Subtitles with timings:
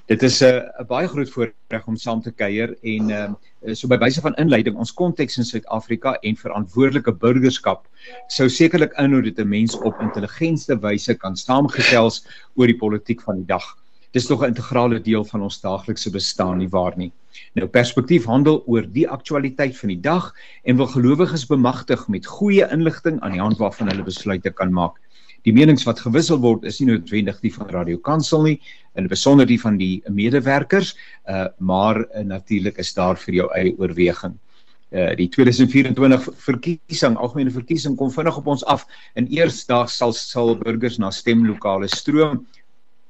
[0.07, 3.97] Dit is 'n uh, baie groot voorreg om saam te kuier en uh, so by
[3.97, 7.87] wyse van inleiding ons konteks in Suid-Afrika en verantwoordelike burgerskap
[8.27, 13.35] sou sekerlik inhou dat 'n mens op intelligente wyse kan saamgesels oor die politiek van
[13.35, 13.75] die dag
[14.17, 17.11] dis nog 'n integrale deel van ons daaglikse bestaan nie waar nie.
[17.53, 22.65] Nou perspektief handel oor die aktualiteit van die dag en wil gelowiges bemagtig met goeie
[22.71, 24.95] inligting aan die hand waarvan hulle besluite kan maak.
[25.47, 28.57] Die menings wat gewissel word is nie noodwendig die van Radio Kansel nie,
[28.99, 30.91] in besonder die van die medewerkers,
[31.31, 34.35] uh maar uh, natuurlik is daar vir jou eie oorweging.
[34.91, 38.83] Uh die 2024 verkiesing, algemene verkiesing kom vinnig op ons af
[39.15, 42.43] en eersdag sal sal burgers na stemlokale stroom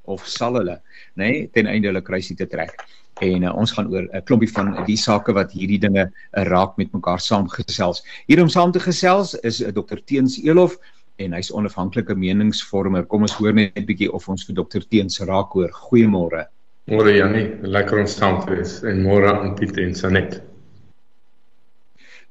[0.06, 0.78] of sal hulle
[1.18, 2.76] nê nee, ten einde hulle kruisie te trek.
[3.18, 6.44] En uh, ons gaan oor 'n uh, klompie van die sake wat hierdie dinge uh,
[6.46, 8.04] raak met mekaar saamgesels.
[8.30, 10.78] Hier om saam te gesels is uh, Dr Teens Elof
[11.18, 13.06] en hy's onafhanklike meningsvormer.
[13.06, 15.70] Kom ons hoor net 'n bietjie of ons vir Dr Teens raak hoor.
[15.70, 16.46] Goeiemôre.
[16.88, 20.40] Môre Janie, lekker om saam te wees en môre aan Piet en Sanet.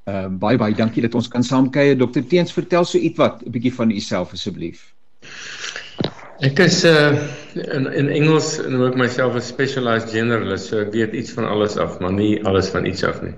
[0.07, 1.97] Ehm uh, baie baie dankie dat ons kan saamkuier.
[1.97, 4.93] Dr Teens, vertel so ietwat 'n bietjie van u self asseblief.
[6.39, 7.17] Ek is uh
[7.55, 11.77] in in Engels noem ek myself 'n specialized generalist, so ek weet iets van alles
[11.77, 13.35] af, maar nie alles van iets af nie.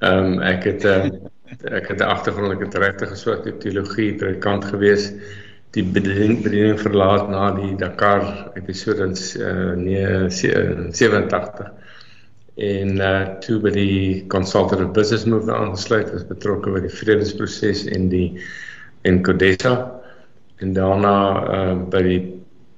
[0.00, 1.30] Ehm um, ek het 'n uh,
[1.62, 5.12] ek het 'n agtergrond ek het regtig geswat op teologie, predikant gewees,
[5.70, 11.72] die bediening, bediening verlaat na die Dakar episode in uh, nee 87
[12.54, 18.08] en uh toe by die consultative business movement aangesluit, was betrokke by die vredesproses en
[18.08, 18.38] die
[19.02, 19.74] en Codesa
[20.62, 22.20] en daarna uh, by die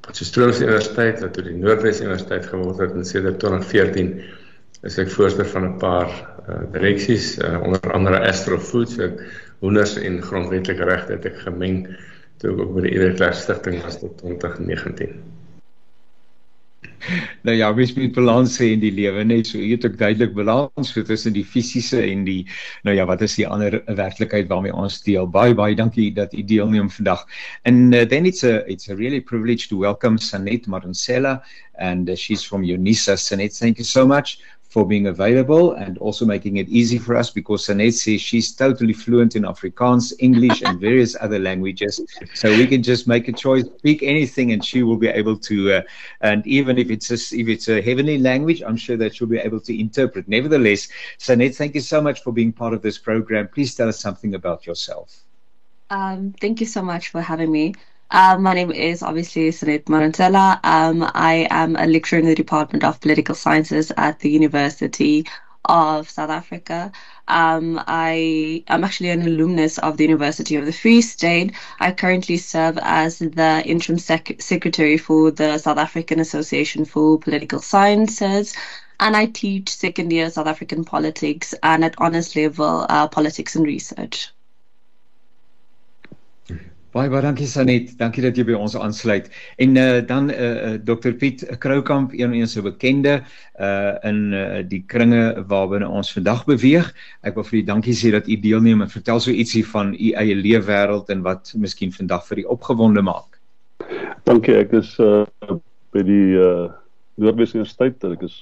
[0.06, 4.22] Potchefstroom Universiteit wat toe die Noordwes Universiteit geword het in sedert 2014
[4.82, 6.10] is ek voorsteur van 'n paar
[6.48, 9.22] uh, direksies uh, onder andere Astro Foods ek
[9.64, 11.86] hoenders en grondwetlike regte het ek gemeng
[12.38, 15.16] toe ek ook by die Ewerklas Stichting was tot 2019
[17.46, 20.92] nou ja, mens moet balans hê in die lewe, net so eet ook duidelik balans
[20.94, 22.46] tussen die fisiese en die
[22.86, 25.28] nou ja, wat is die ander werklikheid waarmee ons deel.
[25.30, 27.26] Baie baie dankie dat u deelneem vandag.
[27.64, 31.42] And uh, then it's a it's a really privilege to welcome Sanet Marncella
[31.78, 33.16] and uh, she's from UNISA.
[33.16, 34.38] Sanet, thank you so much
[34.76, 38.92] for being available and also making it easy for us because Sanet says she's totally
[38.92, 41.98] fluent in Afrikaans, English, and various other languages.
[42.34, 45.56] So we can just make a choice, speak anything, and she will be able to.
[45.76, 45.82] Uh,
[46.20, 49.38] and even if it's a, if it's a heavenly language, I'm sure that she'll be
[49.38, 50.28] able to interpret.
[50.28, 50.88] Nevertheless,
[51.18, 53.48] Sanet, thank you so much for being part of this program.
[53.48, 55.24] Please tell us something about yourself.
[55.88, 57.72] Um, thank you so much for having me.
[58.10, 60.58] Um, my name is obviously Sanet Marantella.
[60.64, 65.26] Um, I am a lecturer in the Department of Political Sciences at the University
[65.64, 66.92] of South Africa.
[67.28, 71.52] Um, I am actually an alumnus of the University of the Free State.
[71.80, 77.60] I currently serve as the interim sec- secretary for the South African Association for Political
[77.60, 78.54] Sciences.
[79.00, 83.66] And I teach second year South African politics and at honors level uh, politics and
[83.66, 84.30] research.
[86.96, 87.90] Baie baie dankie Sanet.
[88.00, 89.26] Dankie dat jy by ons aansluit.
[89.60, 93.18] En uh, dan uh, uh, Dr Piet Kroukamp, een van ons bekende
[93.60, 96.88] uh in uh, die kringe waarbinne ons vandag beweeg.
[97.20, 100.14] Ek wil vir u dankie sê dat u deelneem en vertel so ietsie van u
[100.16, 103.36] eie leefwêreld en wat miskien vandag vir u opgewonde maak.
[104.24, 104.56] Dankie.
[104.64, 105.26] Ek is uh
[105.92, 106.70] by die uh
[107.20, 108.08] Noordwes Universiteit.
[108.08, 108.40] Ek is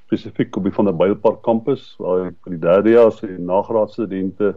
[0.00, 4.08] spesifiek op die van der Bylpark kampus waar ek vir die derde jaar se nagraadse
[4.08, 4.54] studente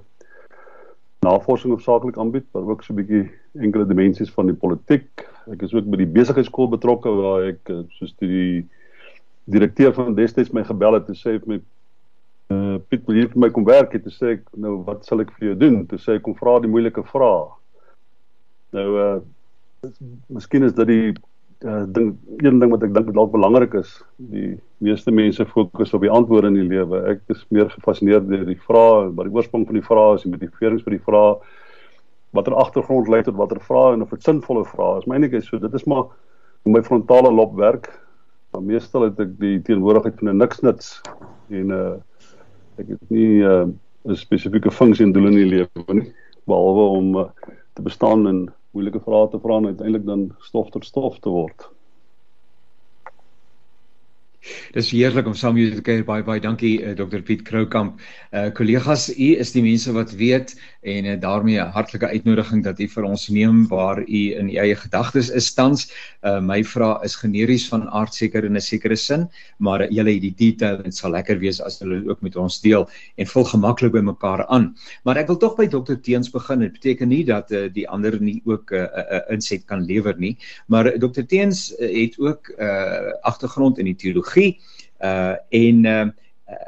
[1.24, 5.28] navorsing hoofsaaklik aanbied, maar ook so 'n bietjie enkele dimensies van die politiek.
[5.52, 8.68] Ek is ook by die besigheidskool betrokke waar ek eh, soos die
[9.46, 11.60] direkteur van destyds my gebel het en sê vir my
[12.54, 15.32] uh, Piet wil jy vir my kom werk het, sê ek nou wat sal ek
[15.38, 15.86] vir jou doen?
[15.88, 17.48] Toe sê hy kom vra die moeilike vrae.
[18.78, 19.20] Nou uh
[20.32, 21.14] miskien is dit die
[21.64, 23.96] uh, ding een ding wat ek dink dalk belangrik is.
[24.32, 27.02] Die meeste mense fokus op die antwoorde in die lewe.
[27.14, 30.34] Ek is meer gefassineerd deur die vrae, wat die oorsprong van die vrae is, die
[30.34, 31.36] motiverings vir die vrae
[32.34, 35.10] watter agtergrond lei tot watter vrae en of dit sinvolle vrae is.
[35.10, 36.08] Myne is so dit is maar
[36.66, 37.92] my frontale lob werk.
[38.54, 41.02] Maar meestal het ek die teenwoordigheid van 'n niksnuts
[41.50, 41.94] en uh
[42.82, 43.70] ek het nie uh,
[44.10, 46.10] 'n spesifieke funksie en doel in die lewe nie
[46.50, 47.26] behalwe om uh,
[47.74, 48.40] te bestaan en
[48.74, 51.70] moeilike vrae te vra en uiteindelik dan stof tot stof te word.
[54.76, 56.04] Dis heerlik om saam met julle te kuier.
[56.08, 58.02] Baie baie dankie uh, Dr Piet Kroukamp.
[58.36, 62.80] Uh kollegas, u is die mense wat weet en uh, daarmee 'n hartlike uitnodiging dat
[62.80, 65.92] u vir ons neem waar u in u eie gedagtes is tans.
[66.22, 70.14] Uh my vraag is generies van aard seker in 'n sekere sin, maar uh, julle
[70.14, 73.28] het die detail en dit sal lekker wees as julle ook met ons deel en
[73.28, 74.76] vol gemaklik by mekaar aan.
[75.04, 76.60] Maar ek wil tog by Dr Teens begin.
[76.60, 80.16] Dit beteken nie dat uh, die ander nie ook 'n uh, uh, inset kan lewer
[80.18, 80.38] nie,
[80.68, 84.60] maar uh, Dr Teens uh, het ook 'n uh, agtergrond in die teologie
[85.04, 86.08] uh en uh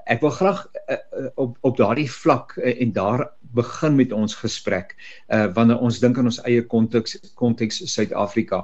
[0.06, 0.98] ek wil graag uh,
[1.36, 4.96] op op daardie vlak uh, en daar begin met ons gesprek
[5.34, 8.64] uh wanneer ons dink aan ons eie konteks konteks Suid-Afrika.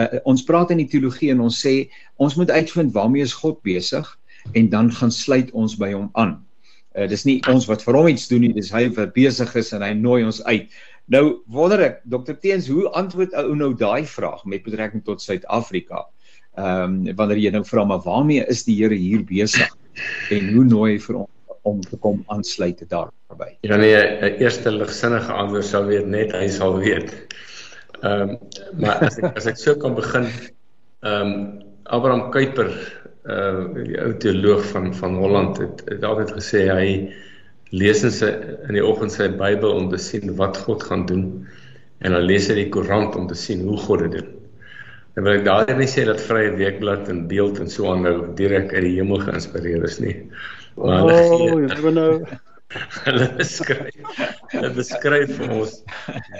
[0.00, 1.74] Uh ons praat in die teologie en ons sê
[2.16, 4.06] ons moet uitvind waarmee is God besig
[4.56, 6.38] en dan gaan sluit ons by hom aan.
[6.96, 9.74] Uh dis nie ons wat vir hom iets doen nie, dis hy wat besig is
[9.76, 10.70] en hy nooi ons uit.
[11.10, 16.06] Nou wonder ek, Dr Teens, hoe antwoord ou nou daai vraag met betrekking tot Suid-Afrika?
[16.58, 19.70] ehm um, wanneer jy nou vra maar waarmee is die Here hier besig
[20.34, 23.50] en hoe nooi vir ons om te kom aansluit daarby.
[23.60, 27.14] Ja nee, 'n eerste ligsinnige antwoord sal weet net hy sal weet.
[28.00, 28.38] Ehm um,
[28.80, 30.26] maar as ek as ek so kan begin
[31.02, 32.70] ehm um, Abraham Kuyper
[33.28, 36.86] uh die ou teoloog van van Holland het, het altyd gesê hy
[37.70, 38.30] lees in sy
[38.68, 41.46] in die oggend sy Bybel om te sien wat God gaan doen
[42.00, 44.30] en dan lees hy die Koran om te sien hoe God dit doen.
[45.18, 48.14] En wil ek daardie nie sê dat Vrye Weekblad en Beeld en so aan nou
[48.38, 50.14] direk uit die hemel geïnspireer is nie.
[50.80, 52.12] Maar hulle oh, gee jy nou
[53.04, 54.10] hulle beskryf
[54.52, 55.72] hulle beskryf vir ons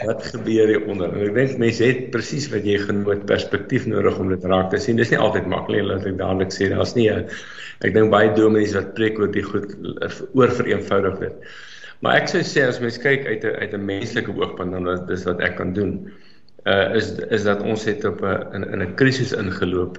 [0.07, 1.11] wat gebeur hier onder.
[1.11, 4.79] En ek dink mense het presies wat jy genoem perspektief nodig om dit raak te
[4.83, 5.01] sien.
[5.01, 7.27] Dis nie altyd maklik laat ek dadelik sê daar's nie 'n
[7.83, 9.75] ek dink baie dominees wat preek oor die goed
[10.35, 11.51] oor vereenvoudig dit.
[12.01, 15.25] Maar ek sou sê as mens kyk uit 'n uit 'n menslike oogpunt dan dis
[15.25, 16.13] wat ek kan doen
[16.69, 19.99] uh is is dat ons het op 'n in 'n krisis ingeloop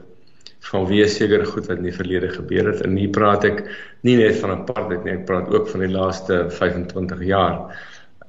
[0.69, 3.63] van wie seker goed wat in die verlede gebeur het en hier praat ek
[4.07, 7.57] nie net van apartheid nie ek praat ook van die laaste 25 jaar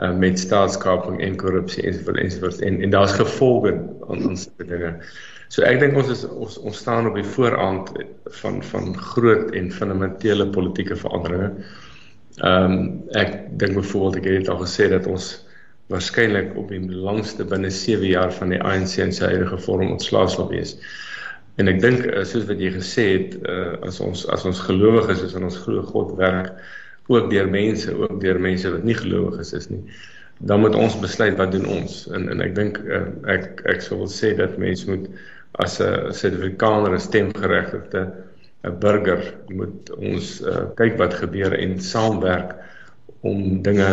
[0.00, 3.74] uh met staatskaping en korrupsie ensovoorts ensovoorts en en daar's gevolge
[4.08, 4.94] aan ons dinge.
[5.52, 7.92] So ek dink ons is ons ons staan op die vooraand
[8.40, 11.52] van van groot en fundamentele politieke veranderinge.
[12.40, 12.84] Ehm um,
[13.20, 15.28] ek dink byvoorbeeld ek het dit al gesê dat ons
[15.92, 20.38] waarskynlik op die langste binne 7 jaar van die ANC in sy huidige vorm ontslaas
[20.38, 20.78] sal wees.
[21.60, 25.20] En ek dink eh, soos wat jy gesê het, uh, as ons as ons gelowiges
[25.26, 26.54] is en ons glo God werk
[27.12, 29.82] ook deur mense, ook deur mense wat nie gelowiges is nie,
[30.48, 32.06] dan moet ons besluit wat doen ons.
[32.16, 33.04] En en ek dink uh,
[33.34, 35.10] ek ek sou wil sê dat mense moet
[35.60, 38.06] as 'n Suid-Afrikaner 'n stemgeregtigde
[38.64, 39.22] 'n burger
[39.52, 42.56] moet ons uh, kyk wat gebeur en saamwerk
[43.20, 43.90] om dinge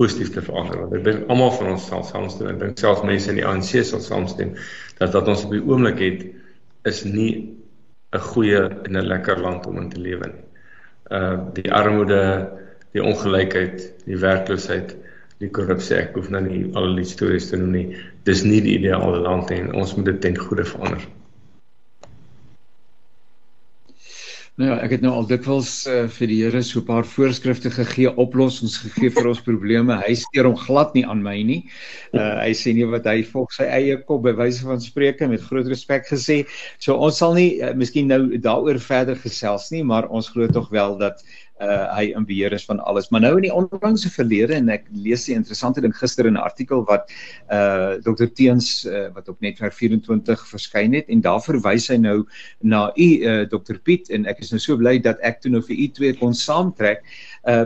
[0.00, 0.78] positief te verander.
[0.80, 2.48] Want ek dink almal van ons sal saamstem.
[2.54, 4.56] Ek dink selfs mense in die ANC sal saamstem
[4.98, 6.22] dat wat ons op die oomblik het
[6.88, 7.54] is nie
[8.12, 10.44] 'n goeie en 'n lekker land om in te lewe nie.
[11.10, 12.50] Uh die armoede,
[12.92, 14.96] die ongelykheid, die werkloosheid,
[15.38, 17.96] die korrupsie, ek hoef nou nie al die stories te noem nie.
[18.24, 21.06] Dis nie die ideale land en ons moet dit ten goeie verander.
[24.60, 27.70] Nou ja, ek het nou al dikwels uh, vir die Here so 'n paar voorskrifte
[27.72, 29.96] gegee, oplossings gegee vir ons probleme.
[29.96, 31.62] Hy steur hom glad nie aan my nie.
[32.12, 35.40] Uh hy sê nie wat hy volg sy eie kop by wyse van spreke met
[35.40, 36.42] groot respek gesê.
[36.78, 40.68] So ons sal nie uh, miskien nou daaroor verder gesels nie, maar ons glo tog
[40.68, 41.24] wel dat
[41.62, 43.08] uh hy in beheer is van alles.
[43.10, 46.42] Maar nou in die onlangse verlede en ek lees 'n interessante ding gister in 'n
[46.42, 47.10] artikel wat
[47.50, 52.26] uh Dr Teens uh, wat op Netwerk 24 verskyn het en daar verwys hy nou
[52.60, 55.62] na u uh Dr Piet en ek is nou so bly dat ek toe nou
[55.62, 57.04] vir u twee kon saamtrek
[57.48, 57.64] uh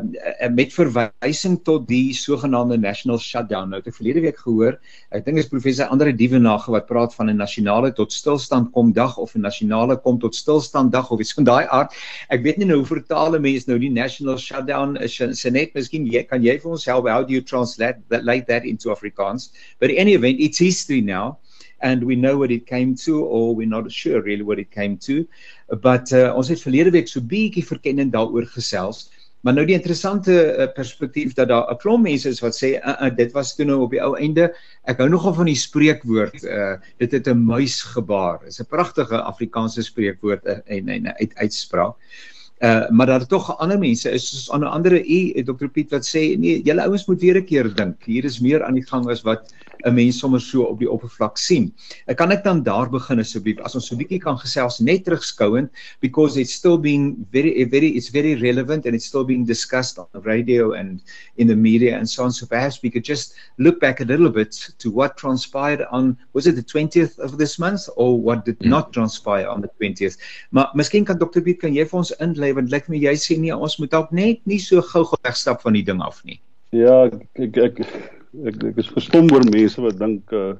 [0.50, 3.68] met verwysing tot die sogenaamde national shutdown.
[3.68, 4.78] Nou het ek verlede week gehoor,
[5.12, 9.18] ek dink is professor Andre Dievenage wat praat van 'n nasionale tot stilstand kom dag
[9.18, 11.92] of 'n nasionale kom tot stilstand dag of iets van daai aard.
[12.30, 16.22] Ek weet nie nou hoe vertaal mense nou die national shutdown is net miskien jy
[16.24, 19.90] kan jy vir ons help how do you translate that like that into Afrikaans but
[19.90, 21.38] in any event it's history now
[21.80, 24.96] and we know what it came to or we're not sure really what it came
[24.96, 25.26] to
[25.82, 29.10] but uh, ons het verlede week so bietjie verkenning daaroor gesels.
[29.46, 32.94] Maar nou die interessante uh, perspektief dat daar 'n klomp mense is wat sê uh,
[33.06, 34.48] uh, dit was toe nou op die ou einde.
[34.90, 38.40] Ek hou nogal van die spreekwoord uh, dit het 'n muis gebaar.
[38.42, 41.94] Dit is 'n pragtige Afrikaanse spreekwoord uh, en 'n uit, uitspraak.
[42.64, 46.06] Uh maar daar tog ander mense is soos aan 'n ander u Dr Piet wat
[46.08, 49.10] sê nee julle ouens moet weer 'n keer dink hier is meer aan die gang
[49.10, 49.52] as wat
[49.84, 51.72] 'n mens sommer so op die oppervlak sien.
[52.06, 55.04] Ek kan ek dan daar begin asseblief as ons so 'n bietjie kan gesels net
[55.04, 55.70] terugskouend
[56.00, 60.06] because it's still being very very it's very relevant and it's still being discussed on
[60.12, 61.02] the radio and
[61.36, 64.30] in the media and so on so perhaps we could just look back a little
[64.30, 68.58] bit to what transpired on was it the 20th of this month or what did
[68.58, 68.68] mm.
[68.68, 70.16] not transpire on the 20th.
[70.50, 73.38] Maar miskien kan Dr Piet kan jy vir ons inlei want lyk my jy sê
[73.40, 76.40] nee ons moet dalk net nie so gou-gou wegstap van die ding af nie.
[76.76, 77.80] Ja, ek ek
[78.44, 80.54] ek ek is verstom oor mense wat dink uh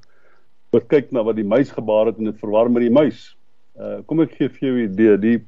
[0.75, 3.37] wat kyk na wat die muis gebaar het en dit verwar met die muis.
[3.79, 5.39] Uh kom ek gee vir jou 'n idee, die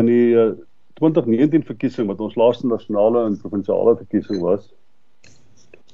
[0.00, 0.52] in die uh,
[1.00, 4.68] 2019 verkiesing wat ons laaste nasionale en provinsiale verkiesing was,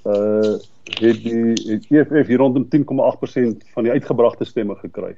[0.06, 0.56] uh
[1.02, 5.16] het die het EFF hier rondom 10,8% van die uitgebragte stemme gekry.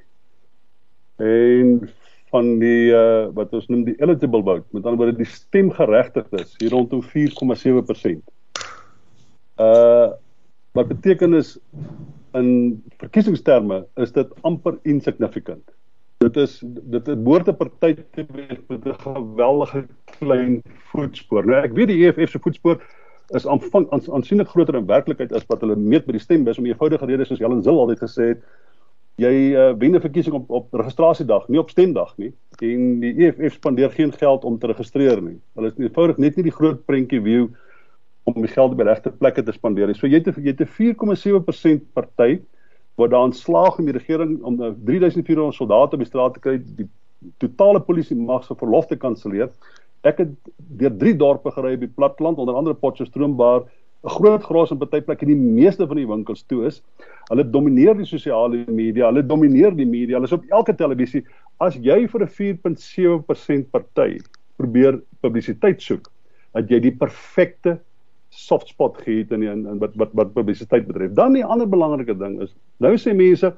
[1.19, 1.89] En
[2.33, 6.73] van die uh wat ons noem die eligible vote, met ander woorde die stemgeregtigdes hier
[6.75, 8.21] rondom 4,7%.
[9.57, 10.09] Uh
[10.77, 11.57] wat beteken is
[12.37, 12.49] in
[13.01, 15.63] verkiesingsterme is dit amper insignificant.
[16.21, 19.85] Dit is dit het behoort 'n party te wees met 'n geweldige
[20.19, 21.45] klein voetspoor.
[21.45, 22.81] Nou ek weet die EFF se voetspoor
[23.29, 27.05] is aanvang aansienlik groter in werklikheid as wat hulle meet by die stembus om eenvoudige
[27.05, 28.43] redes soos Helen Zil altyd gesê het
[29.19, 32.31] jy uh, wen 'n verkiesing op op registrasiedag, nie op stemdag nie.
[32.59, 35.39] En die EFF spandeer geen geld om te registreer nie.
[35.55, 37.49] Hulle is eenvoudig net nie die groot prentjie view
[38.23, 39.95] om die geld by regte plekke te spandeer.
[39.95, 42.39] So jy het jy het 'n 4,7% party
[42.95, 46.87] wat daan slaag om die regering om 3400 soldate op die straat te kry, die
[47.37, 49.49] totale polisie mag se verlof te kanselleer.
[50.03, 50.31] Ek het
[50.79, 53.65] deur drie dorpe gery op die platteland, onder andere Potchefstroombaar,
[54.03, 56.81] 'n groot gros en party plekke en die meeste van die winkels toe is.
[57.29, 61.25] Hulle domineer die sosiale media, hulle domineer die media, hulle is op elke televisie.
[61.59, 64.19] As jy vir 'n 4.7% party
[64.57, 66.07] probeer publisiteit soek,
[66.53, 67.79] dat jy die perfekte
[68.29, 71.13] soft spot gehad in in wat wat wat publisiteit betref.
[71.13, 73.53] Dan die ander belangrike ding is nou sê mense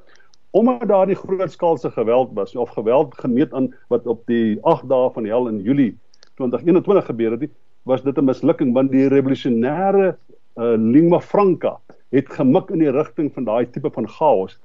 [0.52, 5.10] omdat daar die grootskaalse geweld was of geweld gemeet aan wat op die 8 dae
[5.14, 5.96] van hel in Julie
[6.36, 7.50] 2021 gebeur het,
[7.82, 10.16] was dit 'n mislukking want die revolusionêre
[10.56, 11.78] uh, lingua franca
[12.10, 14.58] het gemik in die rigting van daai tipe van chaos.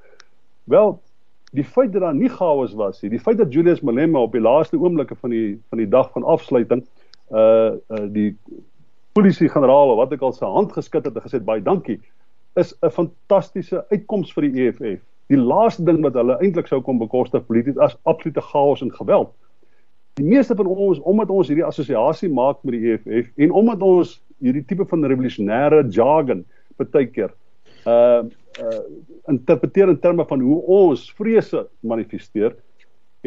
[0.63, 0.99] Wel,
[1.51, 4.41] die feit dat daar nie chaos was nie, die feit dat Julius Malema op die
[4.41, 6.83] laaste oomblikke van die van die dag van afsluiting
[7.31, 8.37] uh uh die
[9.13, 11.99] polisie-generaal wat ek al sy hand geskit het en gesê baie dankie
[12.55, 15.01] is 'n fantastiese uitkoms vir die EFF.
[15.27, 19.33] Die laaste ding wat hulle eintlik sou kon bekostig polities as absolute chaos en geweld.
[20.17, 24.15] Die meeste van ons omdat ons hierdie assosiasie maak met die EFF en omdat ons
[24.41, 26.45] hierdie tipe van revolusionêre jargon
[26.77, 27.33] baie keer
[27.85, 28.25] uh
[28.57, 28.81] uh
[29.29, 32.55] interpreteer in terme van hoe ons vrese manifesteer,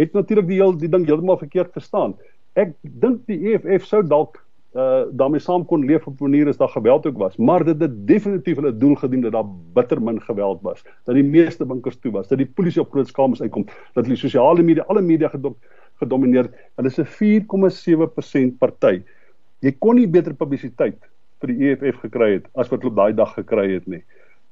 [0.00, 2.14] het natuurlik die heel die ding heeltemal verkeerd verstaan.
[2.58, 4.40] Ek dink die EFF sou dalk
[4.74, 7.80] uh daarmee saam kon leef op 'n manier as daar geweld ook was, maar dit
[7.80, 11.98] het definitief hulle doel gedien dat daar bitter min geweld was, dat die meeste winkels
[11.98, 15.02] toe was, dat die polisie op groot skaal moes uitkom, dat die sosiale media, alle
[15.02, 15.56] media gedom,
[16.00, 16.50] gedomeineer.
[16.76, 19.02] Hulle is 'n 4,7% party.
[19.60, 20.98] Jy kon nie beter publisiteit
[21.40, 24.02] vir die EFF gekry het as wat hulle op daai dag gekry het nie.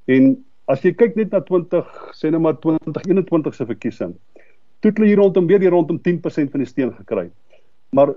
[0.08, 0.36] En
[0.68, 1.84] as jy kyk net na 20,
[2.16, 4.14] sê nou maar 2021 se verkiesing,
[4.80, 7.28] toe het hulle hier rondom weer hier rondom 10% van die steun gekry.
[7.96, 8.14] Maar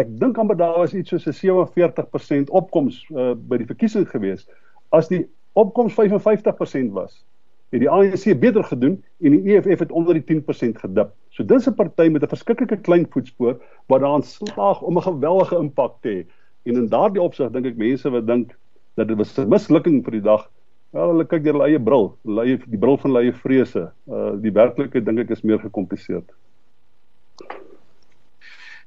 [0.00, 4.48] ek dink amper daar was iets soos 'n 47% opkoms uh, by die verkiesing gewees.
[4.90, 7.24] As die opkoms 55% was,
[7.72, 11.14] het die ANC beter gedoen en die EFF het onder die 10% gedip.
[11.30, 15.56] So dis 'n party met 'n verskriklike klein voetspoor wat daaraan slaag om 'n geweldige
[15.56, 16.26] impak te hê.
[16.62, 18.54] En in daardie opsig dink ek mense wat dink
[18.94, 20.50] dat dit was 'n mislukking vir die dag,
[20.90, 23.90] wel hulle kyk deur hulle eie bril, hulle eie die bril van hulle eie vrese.
[24.06, 26.30] Uh die werklikheid dink ek is meer gekompliseerd.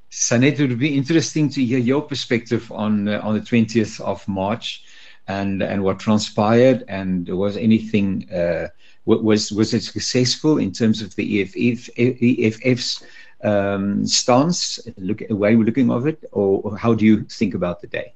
[0.09, 4.27] Sanet, it would be interesting to hear your perspective on uh, on the 20th of
[4.27, 4.85] March
[5.27, 8.67] and and what transpired and was anything uh,
[9.05, 13.03] was was it successful in terms of the EFF EFF's
[13.43, 17.81] um, stance look way we're looking of it or, or how do you think about
[17.81, 18.13] the day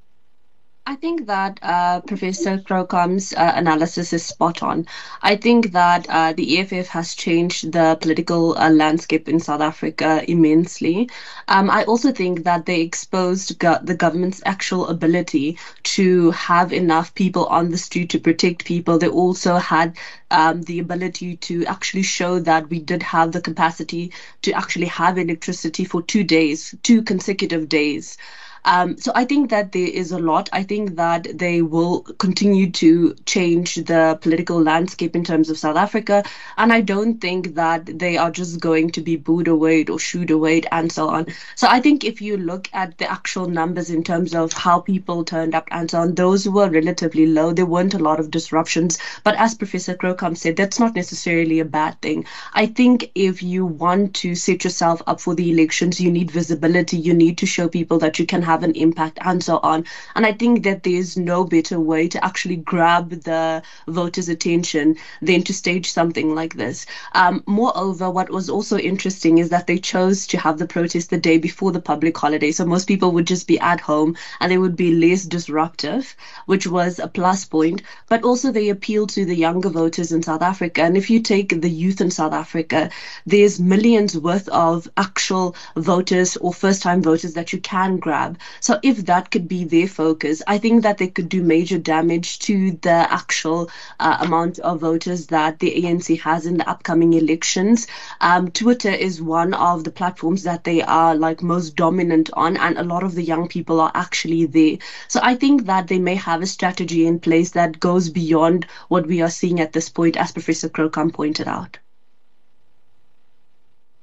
[0.85, 4.87] I think that uh, Professor Crocom's uh, analysis is spot on.
[5.21, 10.23] I think that uh, the EFF has changed the political uh, landscape in South Africa
[10.27, 11.09] immensely.
[11.47, 17.13] Um, I also think that they exposed go- the government's actual ability to have enough
[17.13, 18.97] people on the street to protect people.
[18.97, 19.97] They also had
[20.31, 24.11] um, the ability to actually show that we did have the capacity
[24.41, 28.17] to actually have electricity for two days, two consecutive days.
[28.65, 30.49] Um, so I think that there is a lot.
[30.53, 35.77] I think that they will continue to change the political landscape in terms of South
[35.77, 36.23] Africa.
[36.57, 40.29] And I don't think that they are just going to be booed away or shooed
[40.31, 41.27] away and so on.
[41.55, 45.23] So I think if you look at the actual numbers in terms of how people
[45.23, 47.53] turned up and so on, those were relatively low.
[47.53, 48.97] There weren't a lot of disruptions.
[49.23, 52.25] But as Professor Crocombe said, that's not necessarily a bad thing.
[52.53, 56.97] I think if you want to set yourself up for the elections, you need visibility.
[56.97, 59.83] You need to show people that you can have an impact and so on.
[60.15, 65.43] And I think that there's no better way to actually grab the voters' attention than
[65.43, 66.85] to stage something like this.
[67.13, 71.17] Um, moreover, what was also interesting is that they chose to have the protest the
[71.17, 72.51] day before the public holiday.
[72.51, 76.15] So most people would just be at home and they would be less disruptive,
[76.45, 77.81] which was a plus point.
[78.09, 80.81] But also they appeal to the younger voters in South Africa.
[80.83, 82.89] And if you take the youth in South Africa,
[83.25, 88.37] there's millions worth of actual voters or first time voters that you can grab.
[88.59, 92.39] So if that could be their focus, I think that they could do major damage
[92.39, 93.69] to the actual
[93.99, 97.87] uh, amount of voters that the ANC has in the upcoming elections.
[98.19, 102.77] Um, Twitter is one of the platforms that they are like most dominant on, and
[102.77, 104.77] a lot of the young people are actually there.
[105.07, 109.07] So I think that they may have a strategy in place that goes beyond what
[109.07, 111.77] we are seeing at this point, as Professor Crocombe pointed out.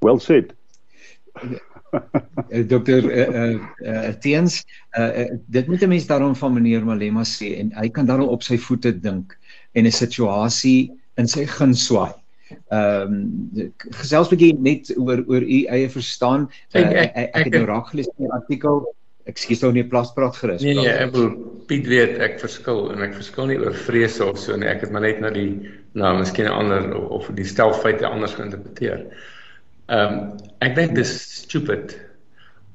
[0.01, 0.53] Well said.
[2.49, 4.63] Eh, dokter uh, uh, uh, Teens
[4.97, 8.27] uh, uh, dit moet 'n mens daarom van meneer Malema sê en hy kan daarom
[8.27, 9.37] op sy voete dink
[9.73, 12.13] en 'n situasie in sy gun swaai.
[12.73, 16.49] Ehm um, gesels bietjie net oor oor u eie verstaan.
[16.73, 18.85] Uh, ek, ek, ek, ek het nou raak gelees in die artikel.
[19.29, 20.61] Ek skuis nou nie plas praat gerus.
[20.61, 21.29] Nee nee, ek wil
[21.69, 24.69] Piet weet ek verskil en ek verskil nie oor vrese of so nie.
[24.69, 29.05] Ek het maar net na die na miskien ander of die stelfeite anders geïnterpreteer.
[29.05, 29.37] Ehm
[29.89, 30.15] um,
[30.65, 31.95] ek dink dis stupid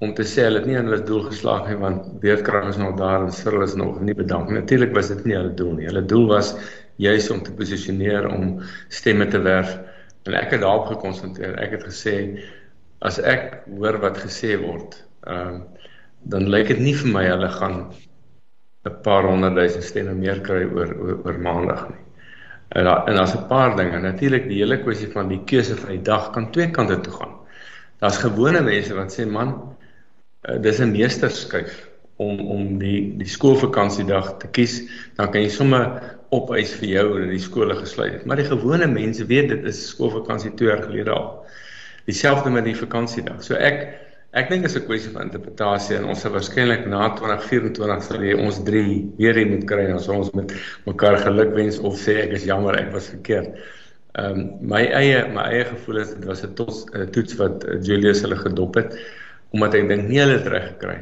[0.05, 2.97] om te sê hulle het nie aan hulle doel geslaag nie want beerdkrag is nog
[3.01, 4.51] daar en Cyril is nog nie bedank.
[4.51, 5.89] Natuurlik was dit nie hulle doel nie.
[5.89, 6.55] Hulle doel was
[7.03, 9.73] juis om te posisioneer om stemme te werf
[10.25, 11.57] en ek het daarop gekonsentreer.
[11.63, 12.17] Ek het gesê
[13.05, 14.99] as ek hoor wat gesê word,
[15.29, 15.63] ehm um,
[16.33, 17.75] dan lyk dit nie vir my hulle gaan
[18.89, 22.04] 'n paar honderd duisend stemme meer kry oor oor, oor maandag nie.
[22.69, 23.99] En daar en daar's 'n paar dinge.
[24.01, 27.35] Natuurlik die hele kwessie van die keuse van die dag kan twee kante toe gaan.
[27.99, 29.77] Daar's gewone mense wat sê man,
[30.43, 34.83] uh, dis 'n meesterskuif om om die die skoolvakansiedag te kies,
[35.17, 38.25] dan kan jy sommer opeis vir jou dat die skole gesluit het.
[38.25, 41.47] Maar die gewone mense weet dit is skoolvakansie 2 jaar gelede al.
[42.05, 43.43] Dieselfde met die vakansiedag.
[43.43, 44.04] So ek
[44.35, 48.35] Ek dink is 'n kwessie van interpretasie en ons sal waarskynlik na 2024 sal jy
[48.35, 50.51] ons drie weer hier moet kry as ons met
[50.89, 53.55] mekaar gelukwens of sê ek is jammer ek was verkeerd.
[54.19, 54.43] Ehm um,
[54.73, 56.51] my eie my eie gevoel is dit was 'n
[57.15, 58.99] toets wat Julius hulle gedop het
[59.55, 60.99] omdat ek dink nie hulle het reg gekry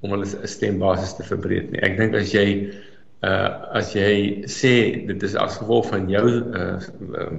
[0.00, 1.84] om hulle stembasis te verbreek nie.
[1.84, 2.72] Ek dink as jy
[3.20, 6.80] uh as jy sê dit is as gevolg van jou uh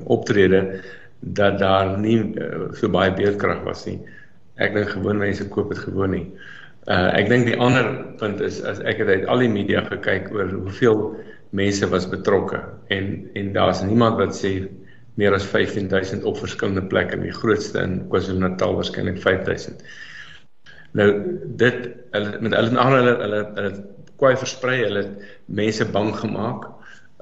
[0.05, 0.81] optrede
[1.21, 3.97] dat daar nie uh, so baie beerdkrag was nie
[4.61, 6.25] ek dink gewoon mense koop dit gewoon nie.
[6.89, 10.31] Uh ek dink die ander punt is as ek het uit al die media gekyk
[10.33, 11.01] oor hoeveel
[11.57, 12.61] mense was betrokke
[12.95, 14.53] en en daar's niemand wat sê
[15.19, 19.83] meer as 15000 op verskillende plekke in die grootste in KwaZulu-Natal waarskynlik 5000.
[20.97, 21.09] Nou
[21.61, 23.73] dit hulle met hulle hulle hulle hulle, hulle
[24.21, 25.05] kwai versprei, hulle
[25.61, 26.65] mense bang gemaak.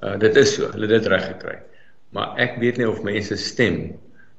[0.04, 1.60] Uh dit is so, hulle het dit reg gekry.
[2.16, 3.84] Maar ek weet nie of mense stem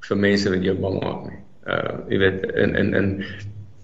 [0.09, 3.09] vir mense wat jou bang maak nie uh jy weet in in in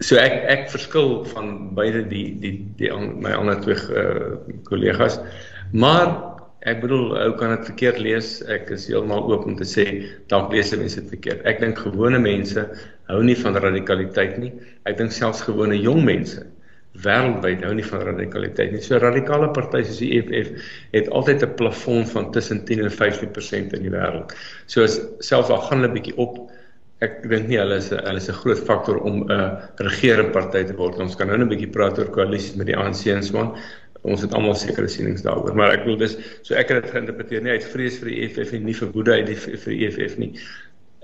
[0.05, 4.37] so ek ek verskil van beide die die die my ander twee uh,
[4.69, 5.19] kollegas.
[5.73, 6.09] Maar
[6.67, 9.87] ek bedoel ou kan dit verkeerd lees ek is heeltemal oop om te sê
[10.33, 11.45] dalk lees mense dit verkeerd.
[11.49, 12.67] Ek dink gewone mense
[13.09, 14.53] hou nie van radikaliteit nie.
[14.85, 16.45] Ek dink selfs gewone jong mense
[17.05, 18.83] wêreldwyd hou nie van radikaliteit nie.
[18.85, 23.77] So radikale partye soos die EFF het altyd 'n plafon van tussen 10 en 15%
[23.77, 24.33] in die wêreld
[24.67, 26.51] so as selfs al gaan hulle bietjie op
[27.05, 29.49] ek dink nie hulle is hulle is 'n groot faktor om 'n uh,
[29.89, 31.01] regerende party te word.
[31.01, 33.53] Ons kan nou net 'n bietjie praat oor koalisies met die ANC en so aan.
[34.03, 37.43] Ons het almal sekere sienings daaroor, maar ek wil dis so ek het dit geïnterpreteer
[37.43, 40.17] nie uit vrees vir die EFF en nie vir woede uit die vir die EFF
[40.19, 40.33] nie.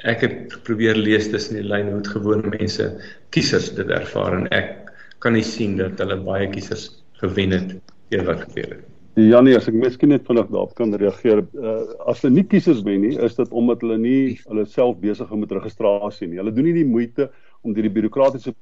[0.04, 2.88] Ek het probeer lees tussen die lyne hoe dit gewone mense
[3.30, 6.88] kiesers dit ervaar en ek kan nie sien dat hulle baie kiesers
[7.20, 7.76] gewen het
[8.10, 8.91] eers wat gebeur het.
[9.20, 11.42] Ja nee, as ek miskien net vinnig daarop kan reageer.
[11.52, 15.28] Uh, as hulle nie kiesers wen nie, is dit omdat hulle nie hulle self besig
[15.28, 16.38] is met registrasie nie.
[16.40, 17.28] Hulle doen nie die moeite
[17.60, 18.54] om deur die bureaukratiese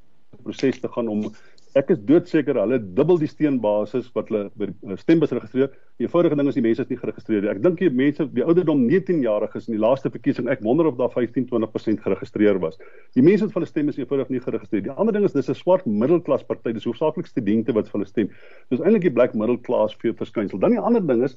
[0.43, 1.29] proses te gaan om
[1.78, 5.70] ek is doodseker hulle dubbel die steenbasis wat hulle by stembus registreer.
[6.00, 7.50] Die eenvoudige ding is die mense is nie geregistreer nie.
[7.52, 10.98] Ek dink die mense die ouderdom 19 jariges in die laaste verkiesing, ek wonder of
[10.98, 12.78] daar 15-20% geregistreer was.
[13.18, 14.85] Die mense wat vir hulle stem is eenvoudig nie geregistreer.
[14.88, 16.72] Die ander ding is dis 'n swart middelklas party.
[16.72, 18.30] Dis hoofsaaklik studente wat vir hulle stem.
[18.70, 20.59] Dis eintlik die black middle class vir verskynsel.
[20.59, 21.37] Dan die ander ding is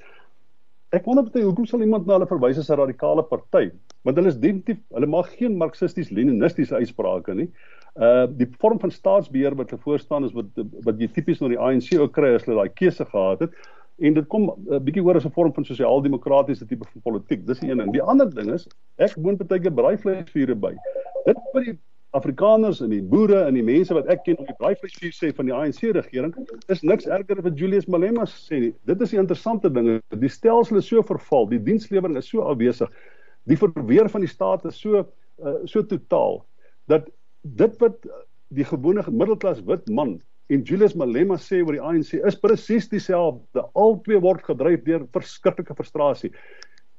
[0.93, 3.71] Ek wonder baie hoekom sal iemand na hulle verwys as 'n radikale party?
[4.05, 7.47] Want hulle is definitief, hulle maak geen marxisties-leninistiese uitsprake nie.
[7.97, 11.57] Uh die vorm van staatsbeheer wat voor staan is wat wat jy tipies na die
[11.57, 13.57] ANC ook kry as hulle daai keuse gehad het
[14.05, 17.45] en dit kom 'n uh, bietjie oor as 'n vorm van sosiaal-demokratiese tipe van politiek.
[17.47, 17.91] Dis die een ding.
[17.91, 20.75] Die ander ding is ek woon baie keer braaivleisvure by.
[21.25, 21.77] Dit vir die
[22.17, 25.49] Afrikaners en die boere en die mense wat ek ken op die braaivleisvuur sê van
[25.49, 26.33] die ANC regering
[26.73, 28.73] is niks erger as wat Julius Malema sê nie.
[28.89, 29.89] Dit is die interessante ding.
[30.21, 32.91] Die stelsel is so verval, die dienslewering is so afwesig.
[33.49, 36.43] Die verweer van die staat is so uh, so totaal
[36.91, 37.09] dat
[37.57, 38.05] dit wat
[38.53, 40.19] die gewone middelklas wit man
[40.53, 43.65] en Julius Malema sê oor die ANC is presies dieselfde.
[43.73, 46.29] Albei word gedryf deur verskriklike frustrasie.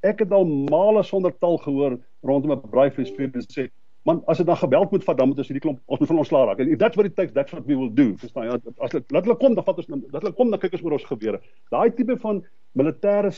[0.05, 3.71] Ek het al male sonder taal gehoor rondom 'n braaivleisvuur en sê
[4.05, 6.21] man as dit dan geweld moet vat dan moet ons hierdie klomp ons moet van
[6.23, 6.63] ons slaag raak.
[6.79, 8.13] That's what it takes, that's what we will do.
[8.21, 8.59] Verstaan jy?
[8.85, 10.99] As dit laat hulle kom dan vat ons dat hulle kom dan kyk ons oor
[10.99, 11.41] ons gebeure.
[11.73, 12.43] Daai tipe van
[12.77, 13.33] militêre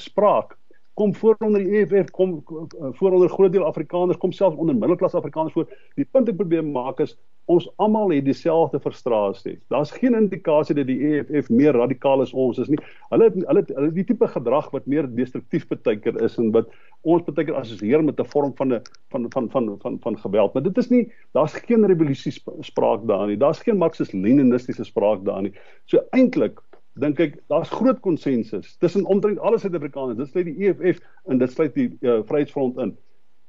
[0.00, 0.56] spraak
[0.94, 4.76] kom voor onder die EFF kom eh, voor onder groot deel Afrikaners kom selfs onder
[4.76, 5.68] middelklas Afrikaners voor.
[5.94, 7.16] Die punt ek probeer maak is
[7.50, 12.58] ons almal het dieselfde frustrasie daar's geen indikasie dat die EFF meer radikaal is ons
[12.62, 12.78] is nie.
[13.10, 16.70] Hulle het, hulle het, hulle die tipe gedrag wat meer destruktief beteken is en wat
[17.02, 20.54] ons beteken assosieer met 'n vorm van 'n van van van van van geweld.
[20.54, 23.36] Maar dit is nie daar's geen revolusie spraak daar nie.
[23.36, 25.52] Daar's geen marxist-leninistiese spraak daar nie.
[25.84, 26.60] So eintlik
[27.02, 30.18] dink ek daar's groot konsensus tussen omtrent alle Suid-Afrikaners.
[30.18, 32.94] Dit sluit die EFF en dit sluit die uh, Vryheidsfront in.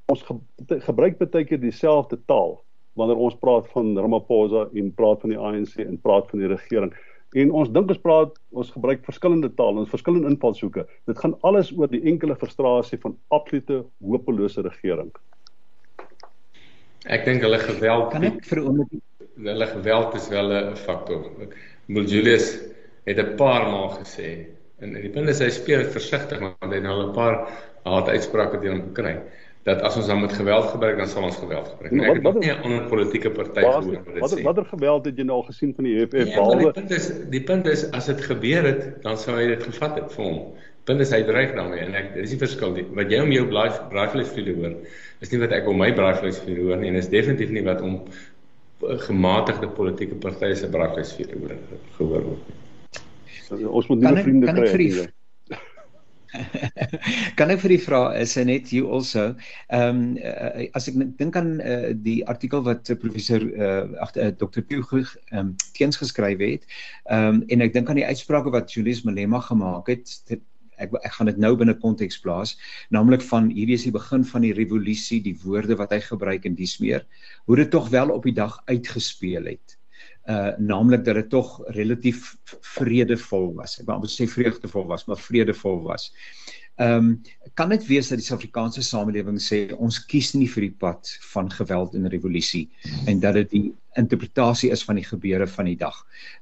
[0.10, 0.38] Ons ge
[0.86, 2.58] gebruik baie keer dieselfde taal
[2.95, 6.93] wanneer ons praat van Ramaphosa en praat van die ANC en praat van die regering.
[7.36, 10.86] En ons dink ons praat ons gebruik verskillende tale en verskillende invalshoeke.
[11.10, 15.12] Dit gaan alles oor die enkele frustrasie van absolute hopelose regering.
[17.05, 18.95] Ek dink hulle geweld kan ek vir oomblik
[19.36, 21.27] hulle geweld is wel 'n faktor.
[21.88, 22.55] Mul Julius
[23.06, 24.30] het 'n paar maal gesê
[24.84, 27.48] en die punt is hy speel versigtig want hy het nou 'n paar
[27.86, 29.18] haat uitsprake teen hom gekry
[29.65, 31.91] dat as ons dan met geweld gebruik dan sal ons geweld gebruik.
[31.91, 34.44] Nee, ek het nie 'n ander politieke party gehoor wat dit sê.
[34.44, 37.08] Watter geweld het jy nou al gesien van die EFF nee, behalwe Die punt is
[37.30, 40.54] die punt is as dit gebeur het dan sou hy dit gevat het vir hom.
[40.84, 43.48] Punt is hy dreig daarmee en ek dis die verskil die, wat jy om jou
[43.48, 44.76] braaivleis vir hoor
[45.22, 47.82] is nie wat ek om my braaivleis vir hoor nie en is definitief nie wat
[47.82, 48.06] om
[49.08, 51.58] gematigde politieke partye se braaivleis vir hoor
[51.98, 52.55] gehoor word.
[53.51, 54.89] Ons moet nuwe vriende kry.
[57.39, 59.27] kan ek vir u vra is net you also
[59.75, 64.31] ehm um, uh, as ek dink aan uh, die artikel wat professor uh, ag uh,
[64.41, 64.63] Dr.
[64.65, 66.67] Pugh ehm um, teens geskryf het
[67.05, 70.43] ehm um, en ek dink aan die uitsprake wat Julius Malema gemaak het dit,
[70.81, 72.55] ek ek gaan dit nou binne konteks plaas
[72.95, 76.60] naamlik van hierdie is die begin van die revolusie die woorde wat hy gebruik en
[76.60, 77.08] dis meer
[77.45, 79.74] hoe dit tog wel op die dag uitgespeel het
[80.25, 82.35] uh naamlik dat dit tog relatief
[82.75, 83.77] vredevol was.
[83.79, 86.09] Ek wou sê vreugdevol was, maar vredevol was.
[86.75, 87.21] Ehm um,
[87.53, 91.47] kan dit wees dat die Suid-Afrikaanse samelewing sê ons kies nie vir die pad van
[91.51, 92.65] geweld en revolusie
[93.07, 93.63] en dat dit die
[94.01, 96.01] interpretasie is van die gebeure van die dag.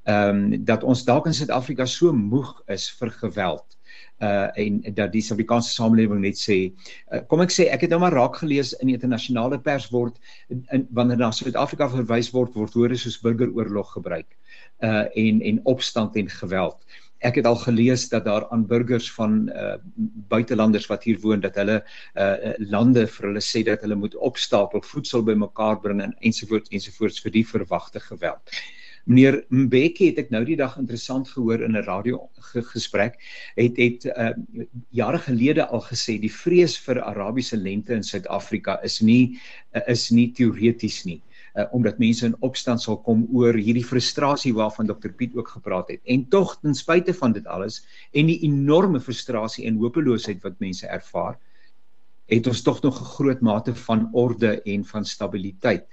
[0.10, 3.78] Ehm um, dat ons dalk in Suid-Afrika so moeg is vir geweld
[4.22, 6.58] uh en dat die Suid-Afrikaanse samelewing net sê
[7.12, 10.20] uh, kom ek sê ek het nou maar raak gelees in internasionale pers word
[10.54, 14.30] in, in wanneer na Suid-Afrika verwys word word woorde soos burgeroorlog gebruik
[14.84, 16.78] uh en en opstand en geweld.
[17.24, 19.76] Ek het al gelees dat daar aan burgers van uh
[20.36, 21.82] buitelanders wat hier woon dat hulle
[22.20, 27.26] uh lande vir hulle sê dat hulle moet opstapel voedsel bymekaar bring en ensovoorts ensovoorts
[27.26, 28.44] vir die verwagte geweld.
[28.44, 32.30] Uh Meneer Mbeki het ek nou die dag interessant gehoor in 'n radio
[32.74, 33.20] gesprek.
[33.56, 34.32] Het het uh,
[34.90, 39.40] jare gelede al gesê die vrees vir Arabiese lente in Suid-Afrika is nie
[39.76, 41.22] uh, is nie teoreties nie
[41.56, 45.90] uh, omdat mense in opstand sal kom oor hierdie frustrasie waarvan Dr Piet ook gepraat
[45.94, 46.02] het.
[46.06, 50.88] En tog ten spyte van dit alles en die enorme frustrasie en hopeloosheid wat mense
[50.88, 51.38] ervaar
[52.32, 55.86] het ons tog nog 'n groot mate van orde en van stabiliteit.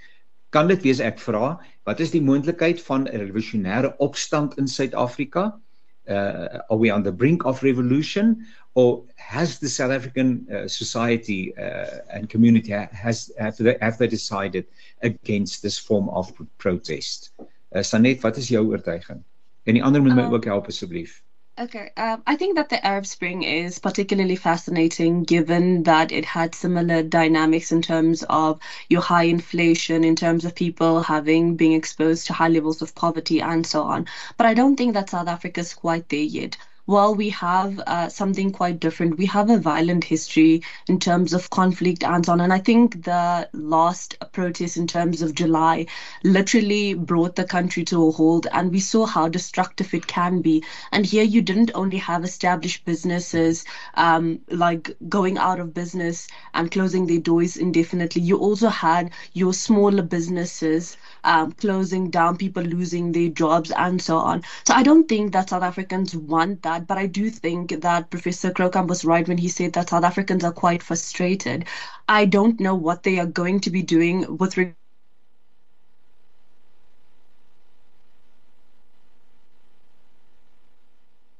[0.49, 5.59] Kan dit wees ek vra wat is die moontlikheid van 'n revolusionêre opstand in Suid-Afrika?
[6.07, 11.53] Uh are we on the brink of revolution or has the South African uh, society
[11.57, 14.65] uh, and community has have they, have they decided
[15.01, 17.31] against this form of protest?
[17.75, 19.23] Uh, Sanet wat is jou oortuiging?
[19.63, 21.21] En die ander moet my um, ook help asseblief.
[21.61, 26.55] Okay, um, I think that the Arab Spring is particularly fascinating given that it had
[26.55, 32.25] similar dynamics in terms of your high inflation, in terms of people having being exposed
[32.27, 34.07] to high levels of poverty and so on.
[34.37, 36.57] But I don't think that South Africa is quite there yet
[36.91, 41.49] while we have uh, something quite different, we have a violent history in terms of
[41.49, 42.41] conflict and so on.
[42.41, 45.85] And I think the last protest in terms of July
[46.23, 50.63] literally brought the country to a halt, and we saw how destructive it can be.
[50.91, 53.63] And here you didn't only have established businesses
[53.95, 59.53] um, like going out of business and closing their doors indefinitely, you also had your
[59.53, 64.43] smaller businesses um, closing down, people losing their jobs, and so on.
[64.65, 68.51] So I don't think that South Africans want that, but I do think that Professor
[68.51, 71.65] Krokam was right when he said that South Africans are quite frustrated.
[72.07, 74.75] I don't know what they are going to be doing with regard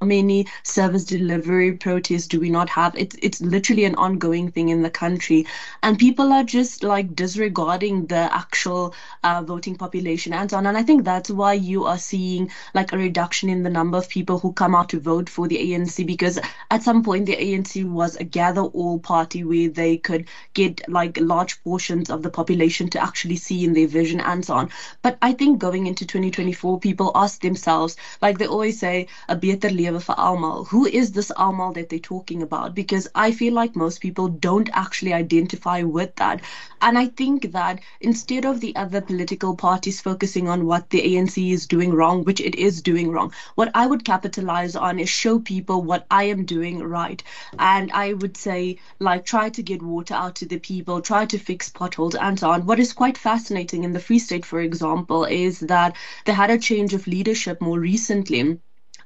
[0.02, 2.96] many service delivery protests do we not have?
[2.96, 5.46] It's it's literally an ongoing thing in the country,
[5.84, 10.66] and people are just like disregarding the actual uh, voting population and so on.
[10.66, 14.10] And I think that's why you are seeing like a reduction in the number of
[14.10, 17.84] people who come out to vote for the ANC because at some point the ANC
[17.84, 22.90] was a gather all party where they could get like large portions of the population
[22.90, 24.70] to actually see in their vision and so on.
[25.02, 29.70] But I think going into 2024, people ask themselves, like they always say, a beter
[29.92, 30.68] lewe for Almal.
[30.68, 32.74] Who is this Almal that they're talking about?
[32.74, 36.42] Because I feel like most people don't actually identify with that.
[36.82, 41.52] And I think that instead of the other political parties focusing on what the ANC
[41.52, 45.40] is doing wrong, which it is doing wrong, what I would capitalize on is show
[45.40, 47.22] people what I am doing right.
[47.60, 51.38] And I would say, like, try to get water out to the people, try to
[51.38, 52.66] fix potholes and so on.
[52.66, 56.58] What is quite fascinating in the Free State, for example, is that they had a
[56.58, 58.60] change of leadership more recently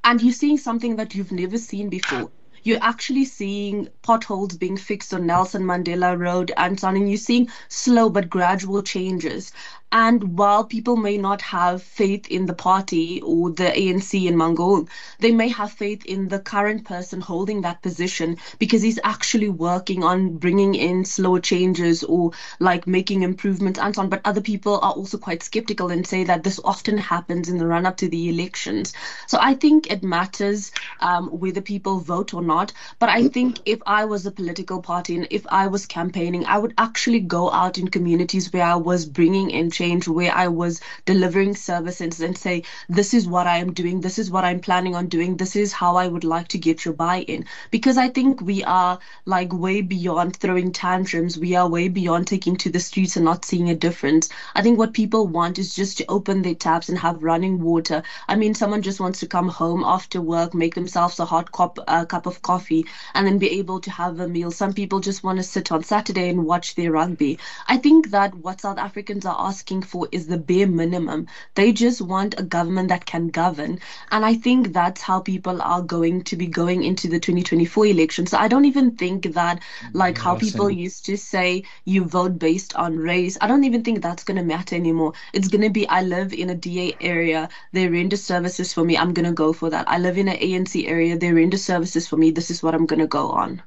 [0.05, 2.31] and you're seeing something that you've never seen before.
[2.63, 7.17] You're actually seeing potholes being fixed on Nelson Mandela Road and so on, and you're
[7.17, 9.51] seeing slow but gradual changes.
[9.97, 14.89] And while people may not have faith in the party or the ANC in Mangaung,
[15.19, 20.03] they may have faith in the current person holding that position because he's actually working
[20.03, 24.09] on bringing in slow changes or like making improvements and so on.
[24.09, 27.65] But other people are also quite skeptical and say that this often happens in the
[27.65, 28.91] run up to the elections.
[29.27, 32.73] So I think it matters um, whether people vote or not.
[32.99, 36.57] But I think if I was a political party and if I was campaigning, I
[36.57, 40.81] would actually go out in communities where I was bringing in change where I was
[41.05, 44.95] delivering services and say, this is what I am doing, this is what I'm planning
[44.95, 47.45] on doing, this is how I would like to get your buy in.
[47.71, 52.55] Because I think we are like way beyond throwing tantrums, we are way beyond taking
[52.57, 54.29] to the streets and not seeing a difference.
[54.55, 58.01] I think what people want is just to open their taps and have running water.
[58.27, 61.77] I mean, someone just wants to come home after work, make themselves a hot cup,
[61.87, 64.51] uh, cup of coffee, and then be able to have a meal.
[64.51, 67.37] Some people just want to sit on Saturday and watch their rugby.
[67.67, 71.25] I think that what South Africans are asking asking for is the bare minimum.
[71.55, 73.79] They just want a government that can govern.
[74.11, 78.27] And I think that's how people are going to be going into the 2024 election.
[78.27, 79.59] So I don't even think that,
[79.93, 83.39] like how people used to say, you vote based on race.
[83.41, 85.13] I don't even think that's going to matter anymore.
[85.33, 88.95] It's going to be, I live in a DA area, they render services for me.
[88.95, 89.89] I'm going to go for that.
[89.89, 92.29] I live in an ANC area, they render services for me.
[92.29, 93.63] This is what I'm going to go on.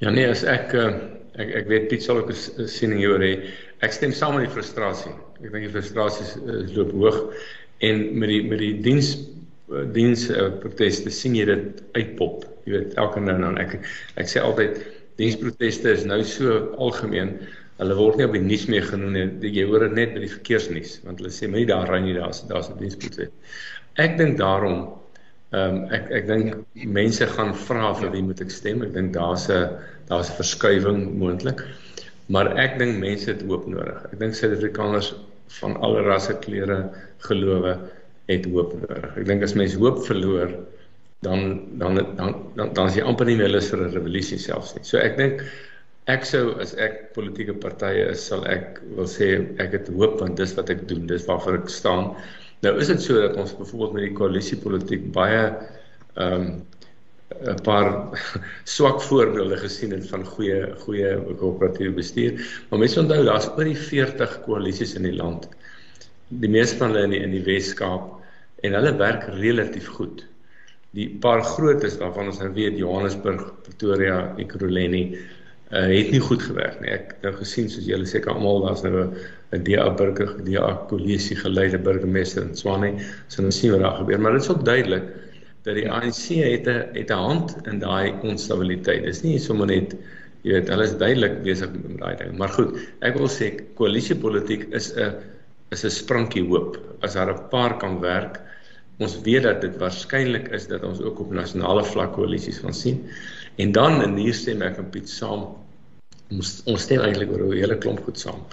[0.00, 3.34] Ja nee, as ek uh, ek ek weet Piet sal ook 'n siening hieroor hê.
[3.82, 5.12] Ek stem saam met die frustrasie.
[5.42, 7.18] Ek dink die frustrasie is, loop hoog
[7.80, 9.16] en met die met die diens
[9.92, 12.44] diens uh, proteste sien jy dit uitpop.
[12.66, 13.78] Jy weet elke nou en dan ek
[14.20, 14.80] ek sê altyd
[15.20, 17.38] diensproteste is nou so algemeen.
[17.80, 19.50] Hulle word nie op die nuus meer genoem nie.
[19.50, 22.44] Jy hoor dit net by die verkeersnuus want hulle sê my daar ry nie daar's
[22.50, 23.32] daar's 'n diensprotest.
[23.98, 24.92] Ek dink daarom
[25.54, 28.82] ehm um, ek ek dink mense gaan vra vir wie moet ek stem?
[28.82, 29.70] Ek dink daar's 'n
[30.10, 31.62] daar's 'n verskywing moontlik.
[32.32, 34.00] Maar ek dink mense het hoop nodig.
[34.12, 35.12] Ek dink Suid-Afrikaners
[35.60, 36.78] van alle rasse, kleure,
[37.28, 37.76] gelowe
[38.30, 39.10] het hoop nodig.
[39.20, 40.50] Ek dink as mense hoop verloor,
[41.24, 44.74] dan dan dan dan dan is jy amper nie meer lus vir 'n revolusie selfs
[44.74, 44.84] nie.
[44.84, 45.44] So ek dink
[46.06, 50.36] ek sou as ek politieke partye is, sal ek wil sê ek het hoop want
[50.36, 52.14] dis wat ek doen, dis waarvoor ek staan.
[52.64, 55.42] Nou is dit so dat ons byvoorbeeld met die koalisiepolitiek baie
[56.14, 56.54] ehm um,
[57.42, 57.88] 'n paar
[58.76, 62.32] swak voorbeelde gesien het van goeie goeie koöperatiewe bestuur.
[62.68, 65.48] Maar mense onthou daar's oor die 40 koalisies in die land.
[66.28, 68.12] Die meeste van hulle in die, in die Wes-Kaap
[68.64, 70.24] en hulle werk relatief goed.
[70.94, 75.04] Die paar grootes waarvan ons nou weet Johannesburg, Pretoria, Ekurhuleni,
[75.74, 76.92] uh, het nie goed gewerk nie.
[76.94, 79.10] Ek het nou gesien soos julle seker almal daar's nou 'n
[79.62, 82.94] DA burger, DA koalisie geleide burgemeester in Swane.
[83.28, 85.04] So nou sien wat daar gebeur, maar dit is ook duidelik
[85.64, 89.04] dat die ANC het 'n het 'n hand in daai onstabiliteit.
[89.04, 89.94] Dis nie sommer net
[90.44, 92.36] jy weet, hulle is duidelik besig met daai ding.
[92.38, 95.14] Maar goed, ek wil sê koalisiepolitiek is 'n
[95.72, 96.76] is 'n sprankie hoop.
[97.00, 98.40] As daar 'n paar kan werk,
[98.98, 103.08] ons weet dat dit waarskynlik is dat ons ook op nasionale vlak koalisies gaan sien.
[103.56, 105.56] En dan en hier stem ek met Piet saam.
[106.30, 108.44] Ons ons stem eintlik oor 'n hele klomp goed saam.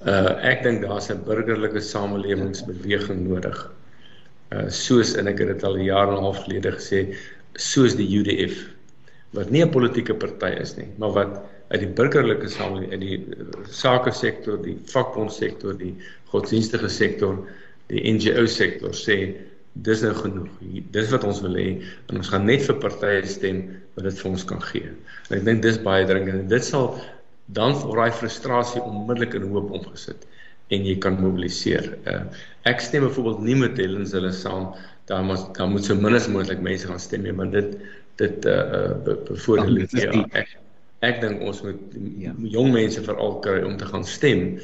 [0.00, 3.58] Uh ek dink daar's 'n burgerlike samelewingsbeweging nodig.
[4.52, 7.14] Uh soos en ek het dit al jaar en 'n half gelede gesê,
[7.54, 8.56] soos die UDF
[9.36, 13.18] wat nie 'n politieke party is nie, maar wat uit die burgerlike samelewing, in die
[13.70, 15.94] sake sektor, die vakbondsektor, die
[16.32, 17.36] godsdienstige sektor,
[17.86, 19.36] die NGO sektor sê
[19.86, 20.48] dis nou genoeg.
[20.90, 21.68] Dis wat ons wil hê
[22.08, 23.62] en ons gaan net vir partye stem
[23.94, 24.90] wat dit vir ons kan gee.
[25.28, 26.96] En ek dink dis baie dringend en dit sal
[27.56, 30.26] dan vir daai frustrasie onmiddellik in hoop omgesit
[30.74, 31.88] en jy kan mobiliseer.
[32.06, 32.22] Uh,
[32.70, 34.70] ek stem byvoorbeeld nie met Hellens hulle saam
[35.10, 37.72] daar moet daar moet so min as moontlik mense gaan stem nie, want dit
[38.20, 38.58] dit uh,
[39.08, 40.54] uh bevoordeel ja, ek
[41.08, 42.34] ek dink ons moet ja.
[42.54, 44.60] jong mense veral kry om te gaan stem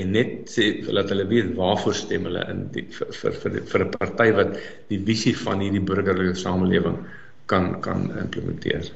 [0.00, 3.84] en net sê laat hulle weet waarvoor stem hulle in die, vir vir vir, vir
[3.86, 4.58] 'n party wat
[4.92, 7.00] die visie van hierdie burgerlike samelewing
[7.50, 8.92] kan kan implementeer.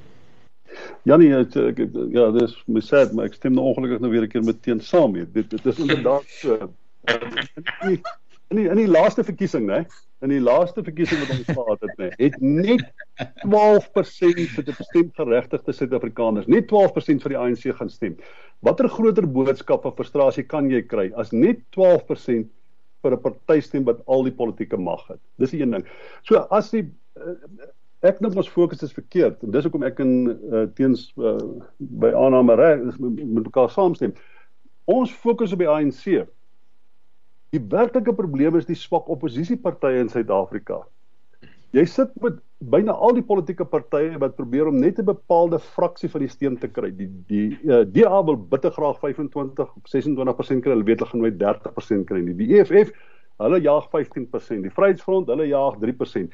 [1.09, 1.83] Janie, het, ek,
[2.15, 4.81] ja, dis my sê, maar ek stem nou ongelukkig nou weer 'n keer met teen
[4.81, 5.27] saam mee.
[5.27, 6.71] Dit dit is inderdaad so.
[8.53, 9.85] In die, in die laaste verkiesing, né?
[10.23, 12.85] In die laaste verkiesing wat ons gehad het, né, het net
[13.43, 18.17] 12% vir die stemgeregtigde Suid-Afrikaners, net 12% vir die ANC gaan stem.
[18.65, 22.49] Watter groter boodskap of frustrasie kan jy kry as net 12%
[23.05, 25.21] vir 'n party stem wat al die politieke mag het?
[25.39, 25.85] Dis die een ding.
[26.23, 26.85] So as die
[27.17, 27.35] uh,
[28.05, 31.39] ek dink ons fokus is verkeerd en dis hoekom ek in uh, teens uh,
[31.79, 34.13] by aanname reg met mekaar saamstem.
[34.91, 36.27] Ons fokus op die ANC.
[37.55, 40.83] Die werklike probleem is die swak oppositiepartye in Suid-Afrika.
[41.75, 42.37] Jy sit met
[42.71, 46.59] byna al die politieke partye wat probeer om net 'n bepaalde fraksie van die steun
[46.59, 46.91] te kry.
[46.91, 50.73] Die die uh, eh, DA wil bitter graag 25 of 26% kry.
[50.77, 52.35] Hulle weet hulle gaan nooit 30% kry nie.
[52.35, 52.93] Die EFF,
[53.39, 54.63] hulle jaag 15%.
[54.63, 56.31] Die Vryheidsfront, hulle jaag 3%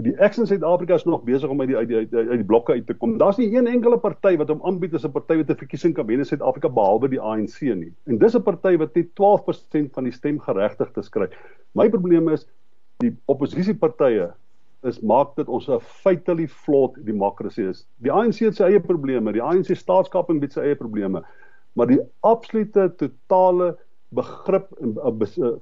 [0.00, 2.72] die Eks in Suid-Afrika is nog besig om uit die uit die, uit die blokke
[2.72, 3.18] uit te kom.
[3.20, 6.06] Daar's nie een enkele party wat hom aanbied as 'n party wat 'n verkiesing kan
[6.06, 7.92] wen in Suid-Afrika behalwe die ANC nie.
[8.06, 11.28] En dis 'n party wat net 12% van die stemgeregtigdes kry.
[11.74, 12.46] My probleem is
[12.98, 14.32] die oppositiepartye
[14.82, 17.86] is maak dit ons 'n fatally flawed demokrasie is.
[18.02, 21.22] Die ANC het sy eie probleme, die ANC staatskaping het sy eie probleme.
[21.74, 23.76] Maar die absolute totale
[24.16, 24.94] begrip en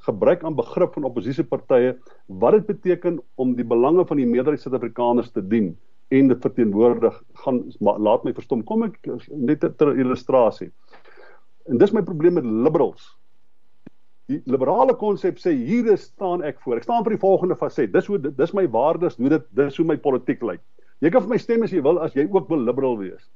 [0.06, 1.94] gebruik aan begrip van oppositiepartye
[2.42, 5.76] wat dit beteken om die belange van die meerderheid Suid-Afrikaners te dien
[6.10, 7.22] en dit verteenwoordig.
[7.44, 8.64] Gaan laat my verstom.
[8.66, 8.98] Kom ek
[9.30, 10.70] net ter illustrasie.
[11.70, 13.12] En dis my probleem met liberals.
[14.30, 16.78] Die liberale konsep sê hier staan ek voor.
[16.78, 17.92] Ek staan vir die volgende faset.
[17.94, 20.62] Dis hoe dis my waardes hoe dit dis hoe my politiek lyk.
[21.00, 23.30] Jy kan vir my stem as jy wil as jy ook wil liberal wees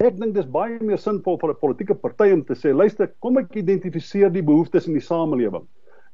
[0.00, 3.36] Ek dink dis baie meer sinvol vir 'n politieke party om te sê, luister, kom
[3.36, 5.66] ek identifiseer die behoeftes in die samelewing.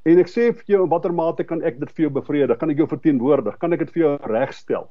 [0.07, 2.59] En ek sê vir jou in watter mate kan ek dit vir jou bevredig?
[2.59, 3.59] Kan ek jou verteenwoordig?
[3.63, 4.89] Kan ek dit vir jou regstel?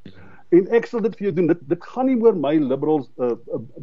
[0.55, 1.47] En ek sal dit vir jou doen.
[1.51, 3.35] Dit dit gaan nie oor my liberals uh,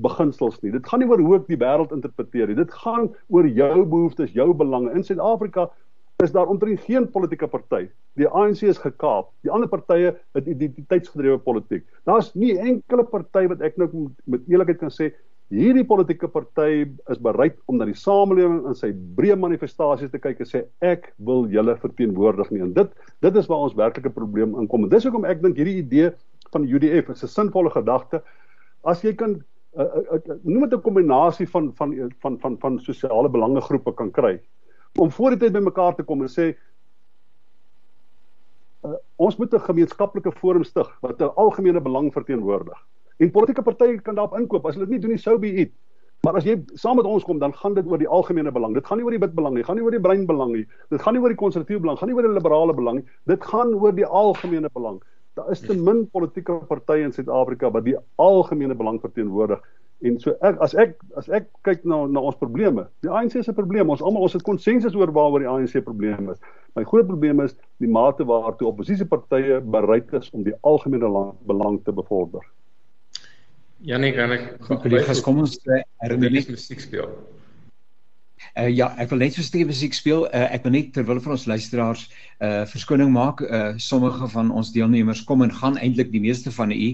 [0.05, 0.73] beginsels nie.
[0.73, 2.57] Dit gaan nie oor hoe ek die wêreld interpreteer nie.
[2.57, 4.93] Dit gaan oor jou behoeftes, jou belange.
[4.97, 5.69] In Suid-Afrika
[6.23, 7.89] is daar omtrent geen politieke party.
[8.21, 9.33] Die ANC is gekaap.
[9.43, 11.85] Die ander partye het identiteitsgedrewe politiek.
[12.09, 13.89] Daar's nie enkele party wat ek nou
[14.31, 15.11] met eerlikheid kan sê
[15.53, 20.41] hierdie politieke party is bereid om na die samelewing in sy breë manifestasies te kyk
[20.41, 22.63] en sê ek wil julle verteenwoordig nie.
[22.65, 22.95] En dit
[23.27, 24.87] dit is waar ons werklike probleem inkom.
[24.87, 26.13] En dis hoekom ek dink hierdie idee
[26.55, 28.23] van UDF is 'n sinvolle gedagte.
[28.85, 29.43] As jy kan
[29.77, 34.11] uh, uh, uh, noem dit 'n kombinasie van van van van van sosiale belangegroepe kan
[34.11, 34.39] kry
[34.99, 36.53] om voor die tyd bymekaar te kom en sê
[38.85, 42.79] uh, ons moet 'n gemeenskaplike forum stig wat 'n algemene belang verteenwoordig.
[43.19, 44.67] En politieke partye kan daarop inkoop.
[44.67, 45.73] As hulle dit nie doen nie, sou be it.
[46.23, 48.75] Maar as jy saam met ons kom, dan gaan dit oor die algemene belang.
[48.75, 50.67] Dit gaan nie oor die wit belang nie, gaan nie oor die bruin belang nie.
[50.91, 53.07] Dit gaan nie oor die konservatiewe belang, gaan nie oor die liberale belang nie.
[53.27, 55.01] Dit gaan oor die algemene belang.
[55.35, 59.63] Daar is te min politieke partye in Suid-Afrika wat die algemene belang verteenwoordig.
[60.03, 63.55] En so ek as ek as ek kyk na na ons probleme, die ANC se
[63.55, 66.41] probleme, ons almal ons het konsensus oor waaroor die ANC probleme is.
[66.75, 71.11] My groot probleem is die mate waartoe oppositiepartye bereid is om die algemene
[71.47, 72.43] belang te bevorder.
[73.83, 75.59] Janie, kan ek kollegas kom ons
[76.03, 77.11] herneem musiek speel?
[78.59, 80.27] Uh, ja, ek wil net so stewe musiek speel.
[80.29, 82.09] Uh, ek wil net terwyl van ons luisteraars
[82.43, 83.41] uh verskoning maak.
[83.41, 86.89] Uh sommige van ons deelnemers kom en gaan eintlik die meeste van u.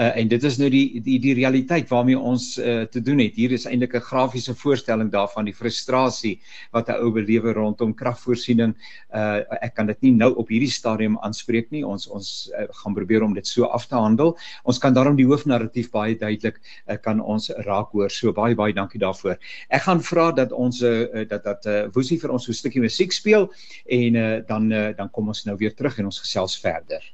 [0.00, 3.36] Uh en dit is nou die die die realiteit waarmee ons uh te doen het.
[3.36, 6.40] Hier is eintlik 'n grafiese voorstelling daarvan die frustrasie
[6.72, 8.74] wat 'n ou belewe rondom kragvoorsiening.
[9.12, 11.84] Uh ek kan dit nie nou op hierdie stadium aanspreek nie.
[11.84, 14.36] Ons ons uh, gaan probeer om dit so af te handel.
[14.64, 18.10] Ons kan daarom die hoofnarratief baie duidelik uh, kan ons raak hoor.
[18.10, 19.36] So baie baie dankie daarvoor.
[19.68, 20.93] Ek gaan vra dat ons uh,
[21.28, 23.50] dat dat uh, Woesie vir ons so 'n stukkie musiek speel
[23.86, 27.13] en uh, dan uh, dan kom ons nou weer terug en ons gesels verder.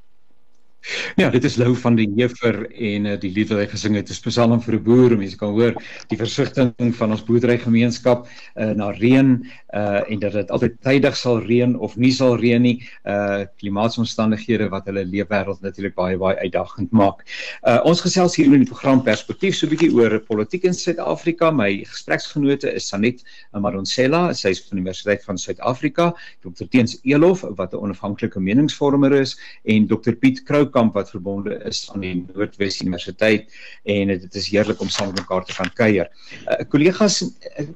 [1.20, 4.08] Ja, dit is Lou van die Jefer en uh, die lied wat hy gesing het,
[4.12, 5.16] is Psalm vir 'n boer.
[5.18, 5.74] Mense kan hoor
[6.08, 9.44] die versigtiging van ons boerderygemeenskap uh, na reën
[9.76, 12.80] uh en dat dit altyd tydig sal reën of nie sal reën nie.
[13.04, 17.26] Uh klimaatsomstandighede wat hulle leefwêreld natuurlik baie baie uitdagend maak.
[17.62, 21.50] Uh ons gesels hier in die program Perspektief so 'n bietjie oor politiek in Suid-Afrika.
[21.50, 23.22] My gespreksgenote is Sanet
[23.52, 26.64] Maronsela, sy is van die Universiteit van Suid-Afrika, Dr.
[26.64, 30.12] Teens Elof wat 'n onafhanklike meningsvormer is en Dr.
[30.12, 33.50] Piet Krou Kamp wat verbonde is aan die Noordwes Universiteit
[33.84, 36.10] en dit is heerlik om saam met mekaar te kan kuier.
[36.46, 37.66] Uh, kollegas uh,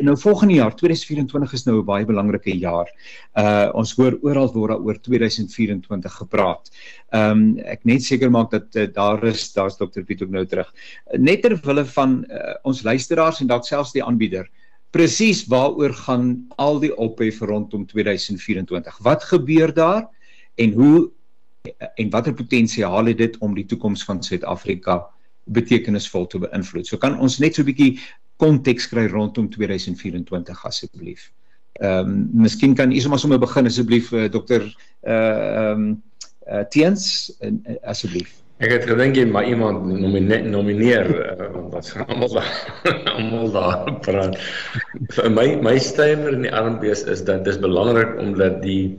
[0.00, 2.90] nou volgende jaar 2024 is nou 'n baie belangrike jaar.
[3.34, 6.70] Uh ons hoor oral word daar oor 2024 gepraat.
[7.12, 10.46] Ehm um, ek net seker maak dat uh, daar is daar's Dr Piet ook nou
[10.46, 10.72] terug.
[11.18, 14.48] Net ter wille van uh, ons luisteraars en dalk selfs die aanbieder
[14.94, 16.26] Presies waaroor gaan
[16.62, 18.98] al die ophef rondom 2024?
[19.02, 20.04] Wat gebeur daar
[20.54, 21.10] en hoe
[21.72, 24.98] en watter potensiaal het dit om die toekoms van Suid-Afrika
[25.44, 26.88] betekenisvol te beïnvloed.
[26.88, 28.00] So kan ons net so 'n bietjie
[28.36, 31.30] konteks kry rondom 2024 asseblief.
[31.80, 34.62] Ehm um, miskien kan u sommer sommer begin asseblief uh, dokter
[35.02, 36.02] uh ehm um,
[36.48, 38.44] uh, Teens uh, asseblief.
[38.62, 42.42] Ek het gedink jy maar iemand nomineer nomineer uh, wat gaan almal
[43.16, 44.38] almal daar praat.
[45.16, 48.94] Vir my my stywer in die armbees is dat dis belangrik omdat die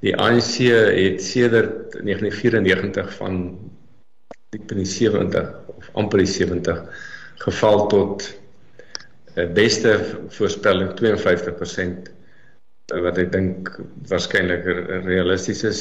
[0.00, 3.40] Die ANC het sedert 1994 van
[4.54, 6.84] diep in die 70 of amper die 70
[7.42, 8.28] geval tot
[9.34, 12.14] 'n uh, beste voorspelling 52%
[13.04, 13.68] wat ek dink
[14.08, 14.64] waarskynlik
[15.04, 15.80] realisties is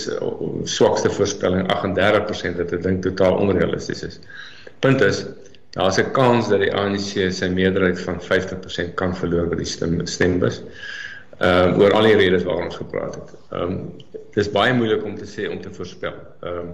[0.64, 4.20] swakste voorspelling 38% wat ek dink totaal onrealisties is.
[4.84, 5.26] Punt is
[5.78, 10.02] daar's 'n kans dat die ANC sy meerderheid van 50% kan verloor by die stem
[10.06, 10.64] stembus
[11.38, 13.34] ehm um, oor al die redes waaroor ons gepraat het.
[13.52, 13.76] Ehm um,
[14.38, 16.18] dis baie moeilik om te sê om te voorspel.
[16.46, 16.74] Ehm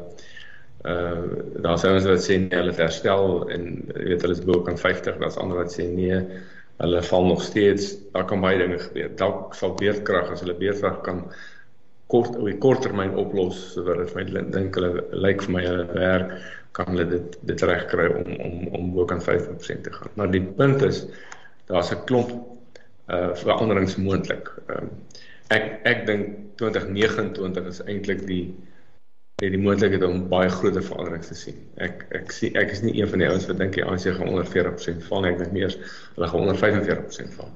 [0.84, 4.60] uh daar sou ons wat sê nee, hulle herstel en jy weet hulle is bo
[4.68, 6.18] kan 50, daar's ander wat sê nee,
[6.82, 7.94] hulle val nog steeds.
[8.12, 9.14] Daar kan baie dinge gebeur.
[9.22, 11.24] Dalk sal beerdkrag as hulle beerdkrag kan
[12.12, 15.88] kort op die korttermyn oplos sodat dit vir my dink hulle lyk vir my hulle
[15.96, 16.36] werk
[16.76, 20.12] kan hulle dit dit regkry om om om bo kan 50% te gaan.
[20.20, 21.06] Maar die punt is
[21.72, 22.36] daar's 'n klomp
[23.08, 24.52] uh veranderings moontlik.
[24.68, 25.22] Ehm uh,
[25.56, 28.46] ek ek dink 2029 is eintlik die
[29.42, 31.58] die die moontlikheid om baie groot veranderings te sien.
[31.84, 34.30] Ek ek sien ek is nie een van die ouens wat dink die ANC gaan
[34.32, 35.34] onder 40% val nie.
[35.34, 35.74] Ek dink meer
[36.16, 37.50] hulle gaan onder 45% val.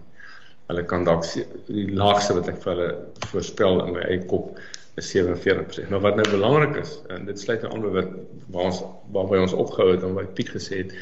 [0.68, 1.24] Hulle kan dalk
[1.70, 2.90] die laagste wat ek vir hulle
[3.32, 4.58] voorspel in my eie kop
[4.98, 5.92] is 47%.
[5.94, 8.12] Maar wat nou belangrik is en dit sluit aan by wat
[8.56, 8.82] waar ons
[9.16, 10.98] waarby ons opgehou het en wat Piet gesê het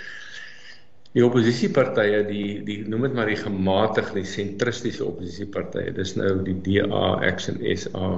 [1.15, 7.05] die oppositiepartye die die noem dit maar die gematigde sentristiese oppositiepartye dis nou die DA
[7.23, 8.09] Action SA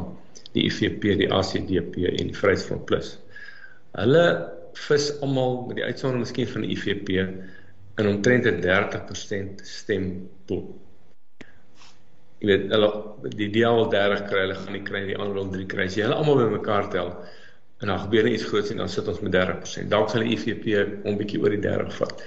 [0.56, 3.14] die IFP die ACDP en Vryheidsfront Plus.
[3.98, 4.24] Hulle
[4.88, 10.66] vis almal met die uitsondering miskien van die IFP in omtrent 'n 30% stempool.
[12.42, 12.90] Jy weet hulle
[13.38, 15.86] die DA wil 30 kry hulle gaan nie kry die ander wil 3 kry.
[15.86, 17.14] As jy hulle almal bymekaar tel
[17.82, 20.66] en dan gebeur iets groots en dan sit ons met 30% dalk sal die IFP
[21.06, 22.24] 'n bietjie oor die 30 vat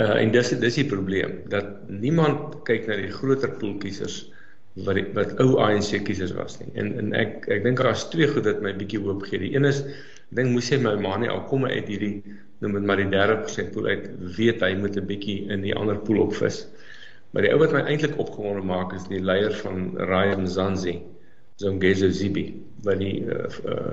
[0.00, 4.22] Uh en dis dis die probleem dat niemand kyk na die groter pool kiesers
[4.86, 6.70] wat die, wat ou ANC kiesers was nie.
[6.80, 9.42] En en ek ek dink daar's twee goed wat my bietjie hoop gee.
[9.42, 12.22] Die een is ek dink moes hy my ma nie al kom uit hierdie
[12.64, 16.00] noem dit maar die 30% pool uit weet hy moet 'n bietjie in die ander
[16.06, 16.64] pool opvis.
[17.32, 21.00] Maar die ou wat my eintlik opgewonde maak is die leier van Raya Mzansi,
[21.60, 22.46] Zongezo Zibi,
[22.84, 23.92] wat die uh, uh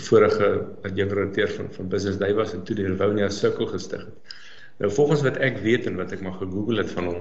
[0.00, 0.46] vorige
[0.88, 4.36] adjunktedirekteur van van Business Day was en toe die Rivonia Circle gestig het.
[4.76, 7.20] Nou volgens wat ek weet en wat ek maar gegoogel het van hom,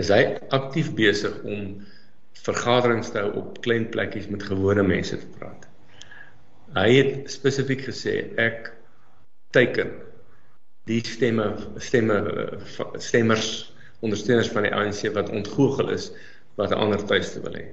[0.00, 0.22] is hy
[0.54, 1.82] aktief besig om
[2.42, 5.68] vergaderings te hou op klein plekkies met gewone mense te praat.
[6.74, 8.72] Hy het spesifiek gesê ek
[9.54, 9.92] teiken
[10.90, 11.46] die stemme
[11.84, 12.16] stemme
[12.98, 13.50] stemmers
[14.02, 16.10] ondersteuners van die ANC wat ontgoochel is
[16.58, 17.66] wat 'n ander tuiste wil hê.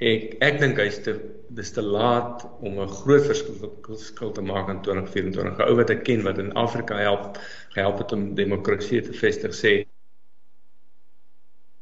[0.00, 1.12] Ek ek dink hy's te
[1.52, 5.58] dis te laat om 'n groot verskil te maak in 2024.
[5.58, 7.36] 'n Ou wat ek ken wat in Afrika help,
[7.74, 9.72] gehelp het om demokrasie te vestig sê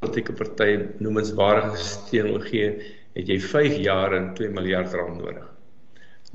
[0.00, 2.68] politieke party noemenswaardige steun gee,
[3.14, 5.46] het jy 5 jaar en 2 miljard rand nodig.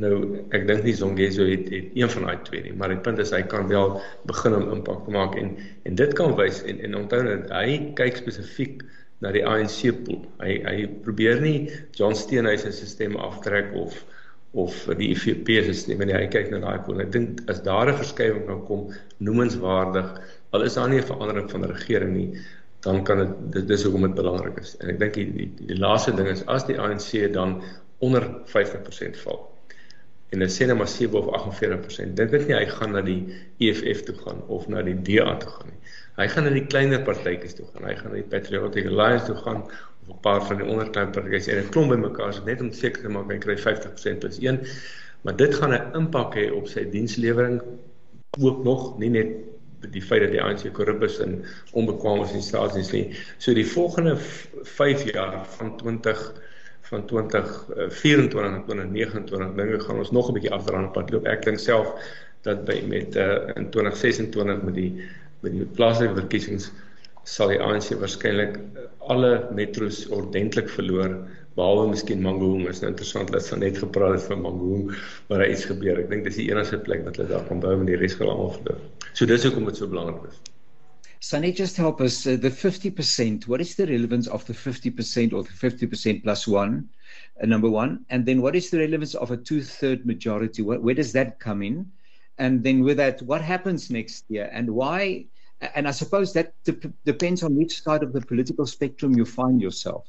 [0.02, 0.16] Nou,
[0.56, 3.32] ek dink nie Zongezo het, het een van daai twee nie, maar die punt is
[3.36, 5.54] hy kan wel begin om impak te maak en
[5.84, 8.82] en dit kan wys en en onthou dat hy kyk spesifiek
[9.24, 10.24] na die ANC pool.
[10.44, 11.58] Hy hy probeer nie
[11.98, 14.02] John Steenhuisen se stemme aftrek of
[14.54, 16.18] of die IFP se stemme nie.
[16.18, 17.02] Hy kyk na daai pool.
[17.02, 20.12] Ek dink as daar 'n verskywing kan kom, noemenswaardig,
[20.54, 22.30] al is daar nie 'n verandering van die regering nie,
[22.82, 24.76] dan kan dit dit dis hoekom dit belangrik is.
[24.82, 27.62] En ek dink die, die die laaste ding is as die ANC dan
[28.00, 29.50] onder 50% val
[30.34, 32.16] en dit sê net maar 7 of 48%.
[32.18, 33.20] Dink ek nie hy gaan na die
[33.62, 35.83] EFF toe gaan of na die DA toe gaan nie.
[36.18, 37.88] Hy gaan na die kleiner partytjies toe gaan.
[37.90, 41.48] Hy gaan na die Patriotic Alliance toe gaan of 'n paar van die onderklein partytjies
[41.48, 44.60] en 'n klomp bymekaar net om seker te maak hy kry 50% plus 1.
[45.24, 47.62] Maar dit gaan 'n impak hê op sy dienslewering
[48.40, 49.30] ook nog, nie net
[49.92, 51.44] die feit dat die ANC korrup is en
[51.74, 53.16] onbekwaam is in staatsdiens nie.
[53.38, 54.16] So die volgende
[54.64, 56.34] 5 jaar van 20
[56.82, 61.26] van 2024 en 2029 dinge gaan ons nog 'n bietjie afdraande pad loop.
[61.26, 61.90] Ek dink self
[62.42, 64.92] dat by met uh, in 2026 met die
[65.44, 66.72] met die plaaslike verkiesings
[67.28, 68.58] sal die ANC waarskynlik
[69.14, 71.18] alle metro's ordentlik verloor
[71.58, 74.90] behalwe miskien Mangaung is nou interessant dat hulle net gepraat het van Mangaung
[75.30, 76.00] waar daar iets gebeur.
[76.02, 78.32] Ek dink dis die enigste plek wat hulle daar kan bou met die res gaan
[78.32, 78.82] almal verloor.
[79.14, 80.42] So dis hoekom dit so belangrik is.
[81.24, 85.44] Sunny just help us uh, the 50% what is the relevance of the 50% or
[85.44, 89.38] the 50% plus 1 uh, number 1 and then what is the relevance of a
[89.38, 91.86] two third majority where, where does that come in
[92.40, 95.24] and then with that what happens next year and why
[95.76, 99.62] and I suppose that de- depends on which side of the political spectrum you find
[99.62, 100.08] yourself.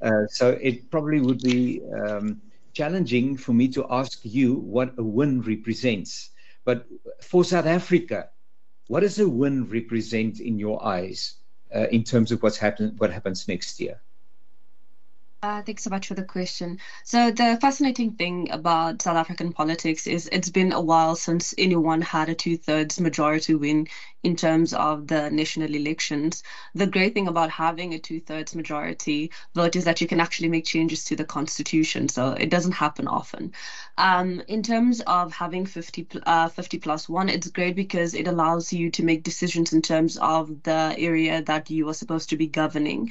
[0.00, 2.40] Uh, so it probably would be um,
[2.74, 6.30] challenging for me to ask you what a win represents.
[6.64, 6.86] But
[7.20, 8.30] for South Africa,
[8.88, 11.36] what does a win represent in your eyes
[11.74, 14.00] uh, in terms of what's happen- what happens next year?
[15.44, 16.78] Uh, thanks so much for the question.
[17.02, 22.00] So the fascinating thing about South African politics is it's been a while since anyone
[22.00, 23.88] had a two-thirds majority win
[24.22, 26.44] in terms of the national elections.
[26.76, 30.64] The great thing about having a two-thirds majority vote is that you can actually make
[30.64, 32.08] changes to the constitution.
[32.08, 33.52] So it doesn't happen often.
[33.98, 38.72] Um, in terms of having 50, uh, 50 plus one, it's great because it allows
[38.72, 42.46] you to make decisions in terms of the area that you are supposed to be
[42.46, 43.10] governing.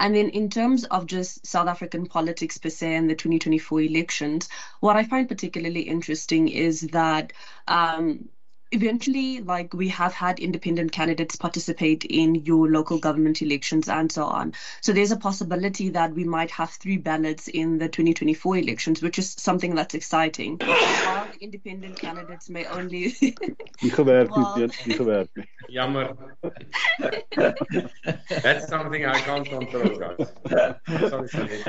[0.00, 4.48] And then in terms of just South African politics per se and the 2024 elections,
[4.80, 7.34] what I find particularly interesting is that
[7.68, 8.30] um,
[8.72, 14.24] eventually like we have had independent candidates participate in your local government elections and so
[14.24, 14.54] on.
[14.80, 19.18] So there's a possibility that we might have three ballots in the 2024 elections which
[19.18, 20.58] is something that's exciting.
[20.58, 24.56] While independent candidates may only nie gewerk nie well...
[24.86, 25.46] nie gewerk nie.
[25.68, 26.16] Jammer.
[28.42, 30.28] That's something i can't control guys.
[31.10, 31.62] Sorry sorry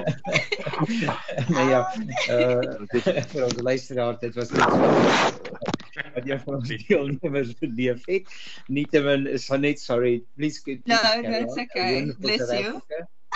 [1.50, 1.86] nee ja.
[2.30, 5.81] Uh, vir ons luisteraar dit was net so
[6.16, 8.36] wat jy van ons deelnemers beleef het.
[8.68, 10.22] Nietemin is van net sorry.
[10.36, 10.86] Please good.
[10.86, 12.12] No, that's okay.
[12.20, 12.82] Bless you.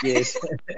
[0.02, 0.36] Yes.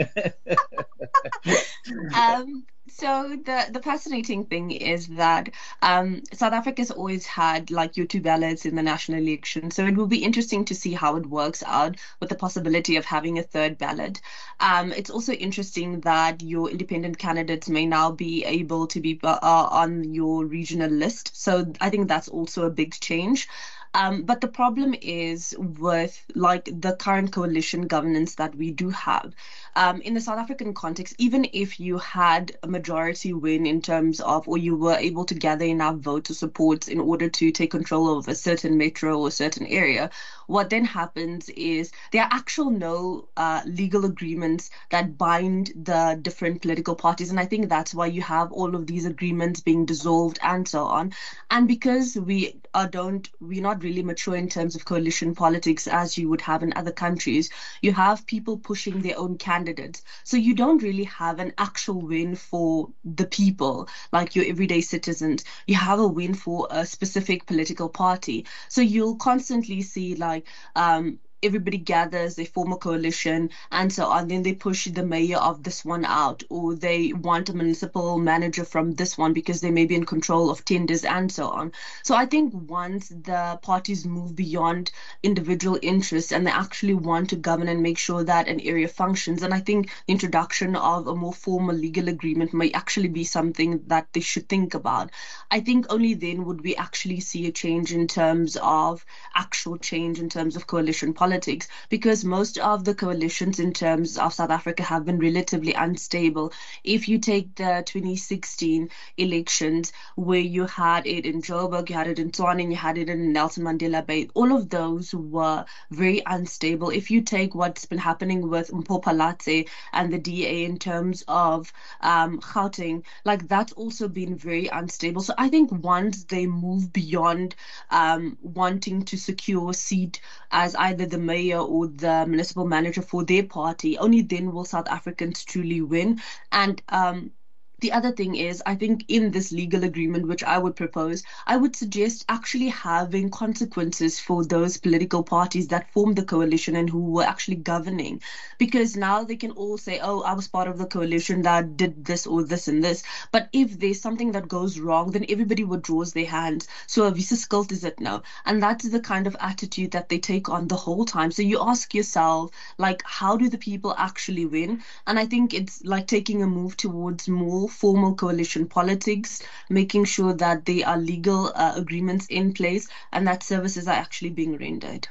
[2.15, 5.51] um so the the fascinating thing is that
[5.83, 9.95] um, South Africa's always had like your two ballots in the national election, so it
[9.95, 13.43] will be interesting to see how it works out with the possibility of having a
[13.43, 14.23] third ballot.
[14.59, 19.39] Um, it's also interesting that your independent candidates may now be able to be uh,
[19.71, 23.49] on your regional list, so I think that's also a big change.
[23.95, 29.35] Um, but the problem is with like the current coalition governance that we do have.
[29.77, 34.21] Um, in the South African context, even if you had a majority win in terms
[34.21, 38.19] of, or you were able to gather enough voter support in order to take control
[38.19, 40.11] of a certain metro or certain area,
[40.47, 46.63] what then happens is there are actual no uh, legal agreements that bind the different
[46.63, 47.31] political parties.
[47.31, 50.85] And I think that's why you have all of these agreements being dissolved and so
[50.85, 51.13] on.
[51.51, 56.19] And because we uh, don't, we're not really mature in terms of coalition politics as
[56.19, 57.51] you would have in other countries,
[57.83, 60.03] you have people pushing their own candidates.
[60.25, 65.45] So you don't really have an actual win for the people, like your everyday citizens.
[65.67, 68.47] You have a win for a specific political party.
[68.69, 70.47] So you'll constantly see like
[70.77, 74.29] um, everybody gathers, they form a coalition, and so on.
[74.29, 78.65] Then they push the mayor of this one out, or they want a municipal manager
[78.65, 81.73] from this one because they may be in control of tenders and so on.
[82.03, 84.91] So I think once the parties move beyond
[85.23, 89.43] individual interests and they actually want to govern and make sure that an area functions,
[89.43, 93.83] and I think the introduction of a more formal legal agreement may actually be something
[93.87, 95.11] that they should think about.
[95.51, 99.05] I think only then would we actually see a change in terms of
[99.37, 104.17] actual change in terms of coalition politics politics because most of the coalitions in terms
[104.17, 106.53] of South Africa have been relatively unstable.
[106.85, 112.19] If you take the 2016 elections, where you had it in Joburg, you had it
[112.19, 116.23] in Tshwane, and you had it in Nelson Mandela Bay, all of those were very
[116.25, 116.89] unstable.
[116.89, 121.71] If you take what's been happening with Mpopalatse and the DA in terms of
[122.01, 125.21] um, Gauteng, like that's also been very unstable.
[125.21, 127.55] So I think once they move beyond
[127.91, 133.25] um, wanting to secure a seat as either the mayor or the municipal manager for
[133.25, 136.21] their party, only then will South Africans truly win.
[136.53, 137.33] And um,
[137.81, 141.57] the other thing is, I think in this legal agreement, which I would propose, I
[141.57, 147.13] would suggest actually having consequences for those political parties that formed the coalition and who
[147.13, 148.21] were actually governing.
[148.59, 152.05] Because now they can all say, oh, I was part of the coalition that did
[152.05, 153.05] this or this and this.
[153.31, 156.67] But if there's something that goes wrong, then everybody withdraws their hands.
[156.89, 158.23] So a visa skuld is it now?
[158.45, 161.31] And that's the kind of attitude that they take on the whole time.
[161.31, 164.83] So you ask yourself, like, how do the people actually win?
[165.07, 170.33] And I think it's like taking a move towards more formal coalition politics, making sure
[170.35, 175.09] that there are legal uh, agreements in place and that services are actually being rendered.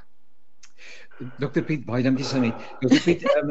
[1.39, 2.53] Dr Piet baie dankie Sanet.
[2.81, 3.49] Dr Piet um,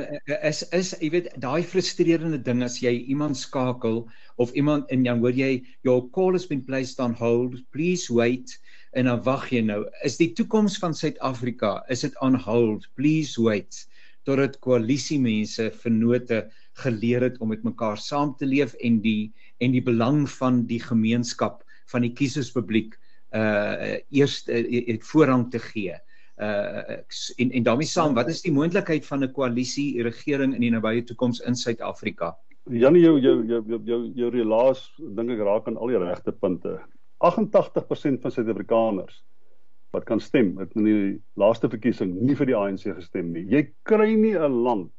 [0.48, 4.04] is is jy weet daai frustrerende ding as jy iemand skakel
[4.38, 8.54] of iemand en dan hoor jy your call has been placed on hold please wait
[8.94, 13.34] en dan wag jy nou is die toekoms van Suid-Afrika is dit on hold please
[13.48, 13.82] wait
[14.30, 16.44] totdat koalisie mense vennote
[16.82, 19.32] geleer het om met mekaar saam te leef en die
[19.64, 21.62] en die belang van die gemeenskap
[21.92, 22.96] van die kieserspubliek
[23.36, 25.96] uh eers uh, voorrang te gee.
[26.38, 26.98] Uh
[27.36, 31.04] en en daarmee saam, wat is die moontlikheid van 'n koalisie regering in die nabye
[31.04, 32.36] toekoms in Suid-Afrika?
[32.70, 36.32] Janie jou jou jou jou jou, jou relaas dink ek raak aan al die regte
[36.32, 36.80] punte.
[37.24, 39.22] 88% van Suid-Afrikaners
[39.94, 43.46] wat kan stem, het in die laaste verkiesing nie vir die ANC gestem nie.
[43.48, 44.92] Jy kry nie 'n land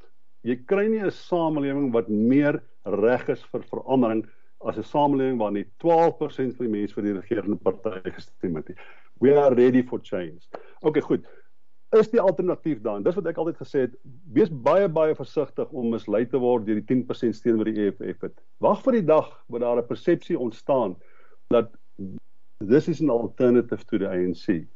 [0.48, 4.24] jy kry nie 'n samelewing wat meer reg is vir verandering
[4.66, 8.72] as 'n samelewing waar net 12% van die mense vir die regerende party gestem het.
[9.20, 10.40] We are ready for change.
[10.82, 11.26] Okay, goed.
[11.96, 13.04] Is die alternatief dan?
[13.04, 13.94] Dis wat ek altyd gesê het,
[14.34, 18.22] wees baie baie versigtig om mislei te word deur die 10% steun wat die EFF
[18.22, 18.42] het.
[18.60, 20.98] Wag vir die dag waar daar 'n persepsie ontstaan
[21.50, 21.72] dat
[22.60, 24.68] this is an alternative to the ANC.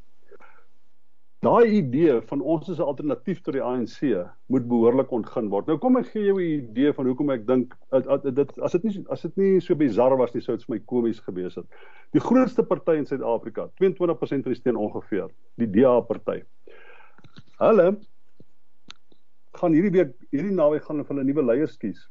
[1.42, 4.02] Daai idee van ons is 'n alternatief tot die ANC
[4.54, 5.66] moet behoorlik ontgin word.
[5.68, 9.06] Nou kom ek gee jou 'n idee van hoekom ek dink dit as dit nie
[9.10, 11.66] as dit nie so bizar was nie sou dit vir my komies gewees het.
[12.14, 16.44] Die grootste party in Suid-Afrika, 22% van die steun ongeveer, die DA party.
[17.58, 17.98] Hulle
[19.54, 22.08] gaan hierdie week hierdie naweek gaan hulle nuwe leiers kies.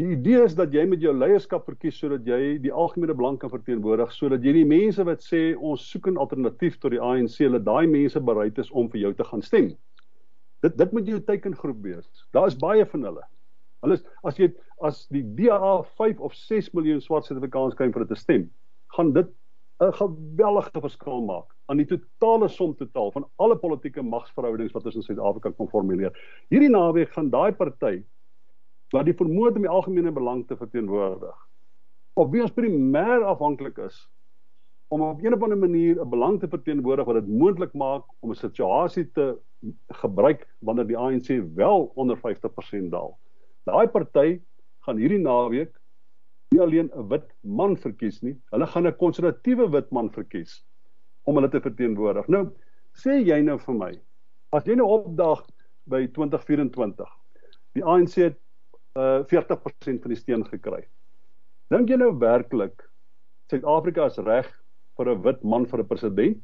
[0.00, 3.50] Die idee is dat jy met jou leierskap verkies sodat jy die algemene belang kan
[3.52, 7.58] verteenwoordig sodat jy die mense wat sê ons soek 'n alternatief tot die ANC, hulle
[7.60, 9.66] daai mense bereid is om vir jou te gaan stem.
[10.64, 12.06] Dit dit moet jou teikengroep wees.
[12.32, 13.24] Daar is baie van hulle.
[13.84, 14.48] Hulle is as jy
[14.88, 18.48] as die DA 5 of 6 miljoen swart Suid-Afrikaners kry vir dit te stem,
[18.96, 19.28] gaan dit
[19.84, 24.96] 'n geweldige verskil maak aan die totale som totaal van alle politieke magsverhoudings wat ons
[24.96, 26.16] in Suid-Afrika kon formuleer.
[26.48, 28.02] Hierdie naweek gaan daai party
[28.94, 31.36] wat die vermoë om die algemene belang te verteenwoordig.
[32.18, 34.08] Of wie ons primêr afhanklik is
[34.90, 38.30] om op 'n of ander manier 'n belang te verteenwoordig wat dit moontlik maak om
[38.30, 39.38] 'n situasie te
[40.02, 43.18] gebruik wanneer die ANC wel onder 50% daal.
[43.64, 44.40] Daai party
[44.80, 45.80] gaan hierdie naweek
[46.50, 50.66] nie alleen 'n wit man verkies nie, hulle gaan 'n konservatiewe wit man verkies
[51.24, 52.28] om hulle te verteenwoordig.
[52.28, 52.50] Nou
[52.92, 54.00] sê jy nou vir my,
[54.52, 55.46] as jy nou opdag
[55.86, 57.08] by 2024,
[57.74, 58.38] die ANC het
[58.98, 60.82] uh 40% van die steun gekry.
[61.70, 62.90] Dink jy nou werklik
[63.50, 64.48] Suid-Afrika is reg
[64.98, 66.42] vir 'n wit man vir 'n president?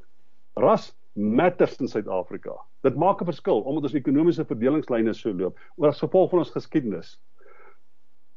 [0.56, 2.54] Ras matters in Suid-Afrika.
[2.82, 6.54] Dit maak 'n verskil omdat ons ekonomiese verdelingslyne so loop oor as gevolg van ons
[6.54, 7.18] geskiedenis.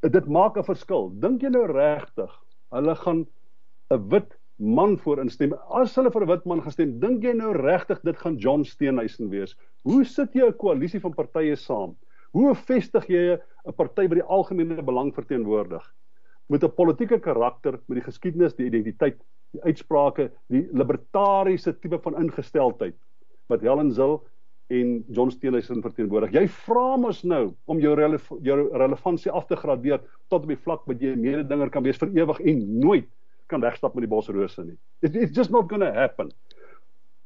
[0.01, 1.10] Dit maak 'n verskil.
[1.20, 2.32] Dink jy nou regtig
[2.72, 3.28] hulle gaan
[3.91, 5.53] 'n wit man voor instem?
[5.70, 9.30] As hulle vir 'n wit man gestem, dink jy nou regtig dit gaan John Steenhuisen
[9.30, 9.55] wees?
[9.84, 11.95] Hoe sit jy 'n koalisie van partye saam?
[12.32, 15.84] Hoe vestig jy 'n party wat die algemene belang verteenwoordig?
[16.49, 19.17] Met 'n politieke karakter, met die geskiedenis, die identiteit,
[19.51, 22.95] die uitsprake, die libertariese tipe van ingesteldheid
[23.49, 24.23] wat Helen Zil
[24.69, 26.32] en John Steenhuisen verteenwoordig.
[26.32, 29.99] Jy vra mos nou om jou relef jou relevantie af te gradeer
[30.30, 33.09] tot op die vlak wat jy 'n mededinger kan wees vir ewig en nooit
[33.47, 34.77] kan wegstap met die bosrose nie.
[35.01, 36.32] It's just not going to happen.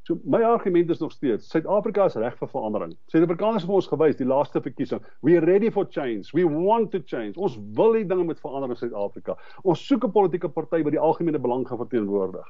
[0.04, 2.91] So my argument is nog steeds Suid-Afrika is reg vir verandering.
[3.08, 4.99] Suid-Afrikaners het vir ons gewys die laaste verkiesing.
[5.24, 6.34] We are ready for change.
[6.36, 7.38] We want to change.
[7.39, 9.38] Ons wil die dinge met verander in Suid-Afrika.
[9.64, 12.49] Ons soek 'n politieke party wat die algemene belang gaan verteenwoordig.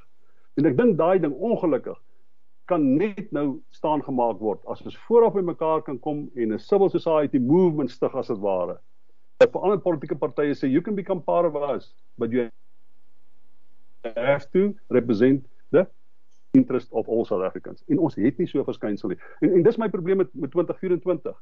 [0.58, 2.00] En ek dink daai ding ongelukkig
[2.66, 6.60] kan net nou staan gemaak word as ons vooraf by mekaar kan kom en 'n
[6.60, 8.80] civil society movement stig as dit ware.
[9.40, 12.50] Dat vir ander politieke partye sê you can become part of us, but you
[14.16, 15.88] have to represent the
[16.54, 17.84] interest of all South Africans.
[17.88, 19.20] En ons het nie so verskynsel nie.
[19.42, 21.38] En en dis my probleem met met 2024.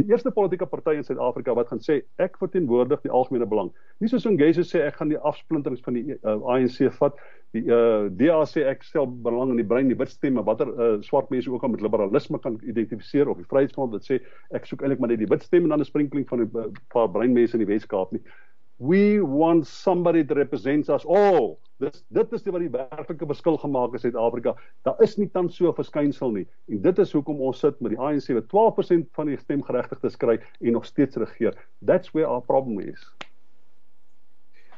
[0.00, 3.68] Die eerste politieke party in Suid-Afrika wat gaan sê ek verteenwoordig die algemene belang.
[4.00, 7.18] Nie soos Ngesi sê ek gaan die afsplinterings van die uh, ANC vat.
[7.52, 10.94] Die uh, DA sê ek stel belang in die brein, die wit stemme, watter uh,
[11.04, 14.22] swart mense ook al met liberalisme kan identifiseer of die Vryheidsfront wat sê
[14.56, 16.70] ek soek eintlik maar net die wit stemme en dan 'n sprenkling van 'n uh,
[16.94, 18.24] paar breinmense in die Wes-Kaap nie.
[18.82, 21.60] We want somebody that represents us all.
[21.78, 24.56] Dis dit is wat die werklike verskil gemaak het in Suid-Afrika.
[24.82, 26.46] Daar is nie tans so 'n verskynsel nie.
[26.66, 30.40] En dit is hoekom ons sit met die ANC wat 12% van die stemgeregtigdes kry
[30.60, 31.54] en nog steeds regeer.
[31.86, 33.06] That's where our problem is.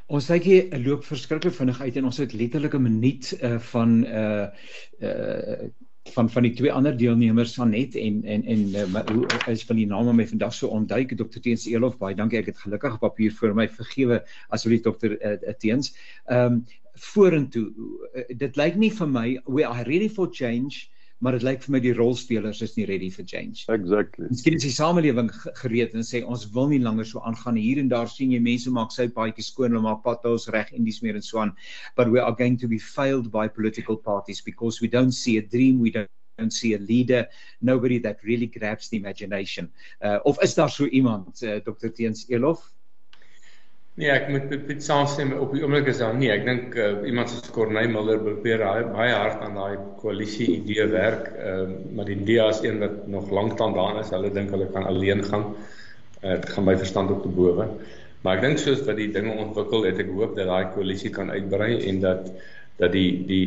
[0.07, 4.05] Ons sê jy loop verskriklik vinnig uit en ons het letterlik 'n minuut uh, van
[4.05, 4.47] uh
[5.01, 5.69] uh
[6.13, 9.77] van van die twee ander deelnemers van net en en en uh, hoe is van
[9.77, 13.33] die name my vandag so onduik Dr Teens Elof baie dankie ek het gelukkig papier
[13.33, 15.95] vir my vergewe asseblief Dr uh, Teens.
[16.29, 17.71] Ehm um, vorentoe
[18.15, 20.91] uh, dit lyk nie vir my we are ready for change
[21.25, 23.64] maar dit lyk vir my die rolspelers is nie ready for change.
[23.72, 24.29] Exactly.
[24.29, 25.31] Miskien is die samelewing
[25.62, 28.72] gereed en sê ons wil nie langer so aangaan hier en daar sien jy mense
[28.77, 31.55] maak sy paadjies skoon, hulle maak potholes reg en dis meer en so aan.
[31.97, 35.43] But we are going to be failed by political parties because we don't see a
[35.43, 37.29] dream, we don't don't see a leader
[37.62, 39.70] nobody that really grabs the imagination
[40.03, 42.75] uh, of is daar so iemand uh, Dr Teens Elof
[43.95, 46.26] Nee, ek moet met Piet saamstem op die oomblik is daar nie.
[46.34, 51.28] Ek dink uh, iemand soos Corneille Miller probeer baie hard aan daai koalisie idee werk,
[51.38, 54.11] uh, maar die DA is een wat nog lank dan daar is.
[54.11, 55.47] Hulle dink hulle kan alleen gaan.
[56.24, 57.68] Uh, dit gaan by verstand op te bowe.
[58.26, 61.30] Maar ek dink soos wat die dinge ontwikkel, het ek hoop dat daai koalisie kan
[61.30, 62.34] uitbrei en dat
[62.82, 63.45] dat die die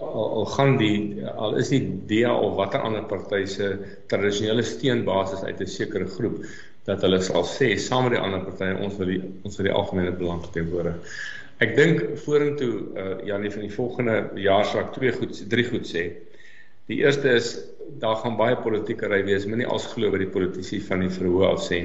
[0.00, 3.74] al, al gaan die al is nie DA of watter ander party se
[4.08, 6.40] tradisionele steunbasis uit 'n sekere groep
[6.90, 9.76] dat hulle sal sê saam met die ander partye ons wil die ons wil die
[9.80, 10.96] algemene belang teenwoorde.
[11.60, 15.86] Ek dink vorentoe uh, Janie van die volgende jaar sal ek twee goed drie goed
[15.88, 16.06] sê.
[16.90, 17.52] Die eerste is
[18.00, 21.46] daar gaan baie politieke ry wees, moenie als glo wat die politici van die verhoog
[21.52, 21.84] af sê.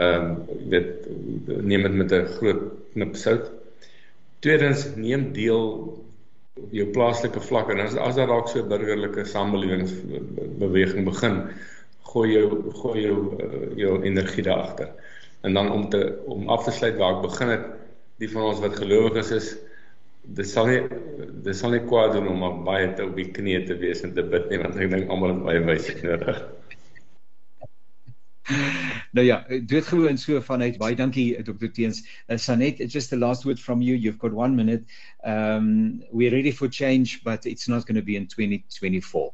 [0.00, 0.36] Ehm um,
[0.72, 1.08] dit
[1.46, 2.62] neem dit met 'n groot
[2.92, 3.50] knip sout.
[4.44, 5.66] Tweedens neem deel
[6.60, 11.36] op jou plaaslike vlak en as as daar dalk so burgerlike samelewingsbeweging begin
[12.10, 12.46] gooi jou
[12.82, 14.92] gooi jou uh, jou energie daar agter.
[15.46, 17.66] En dan om te om af te sluit waar ek begin het,
[18.20, 19.50] die van ons wat gelowiges is,
[20.36, 20.80] dit sal nie
[21.44, 24.24] dit sal nie kwaad doen om baie te op die knieë te wees en te
[24.26, 26.42] bid nie, want ek dink almal het baie wysheid nodig.
[29.16, 32.02] nou ja, dit gewoon so vanuit baie dankie Dr Teens.
[32.28, 33.96] Uh, Sanet, just the last word from you.
[33.96, 34.84] You've got 1 minute.
[35.24, 39.32] Um we're ready for change, but it's not going to be in 2024.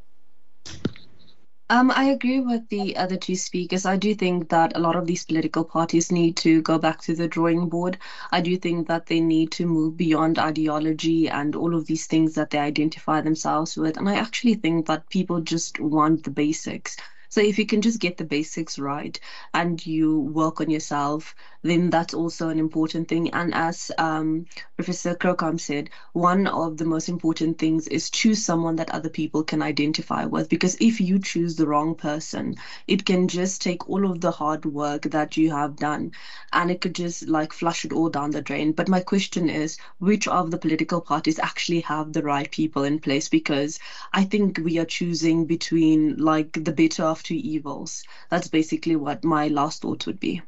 [1.70, 3.86] Um, I agree with the other two speakers.
[3.86, 7.14] I do think that a lot of these political parties need to go back to
[7.14, 7.98] the drawing board.
[8.32, 12.34] I do think that they need to move beyond ideology and all of these things
[12.34, 13.96] that they identify themselves with.
[13.96, 16.96] And I actually think that people just want the basics.
[17.28, 19.18] So if you can just get the basics right
[19.54, 23.30] and you work on yourself, then that's also an important thing.
[23.30, 24.46] And as um,
[24.76, 29.42] Professor Krokam said, one of the most important things is choose someone that other people
[29.42, 30.48] can identify with.
[30.48, 32.54] Because if you choose the wrong person,
[32.86, 36.12] it can just take all of the hard work that you have done
[36.52, 38.72] and it could just like flush it all down the drain.
[38.72, 42.98] But my question is, which of the political parties actually have the right people in
[43.00, 43.28] place?
[43.28, 43.78] Because
[44.12, 48.02] I think we are choosing between like the better of two evils.
[48.30, 50.42] That's basically what my last thought would be.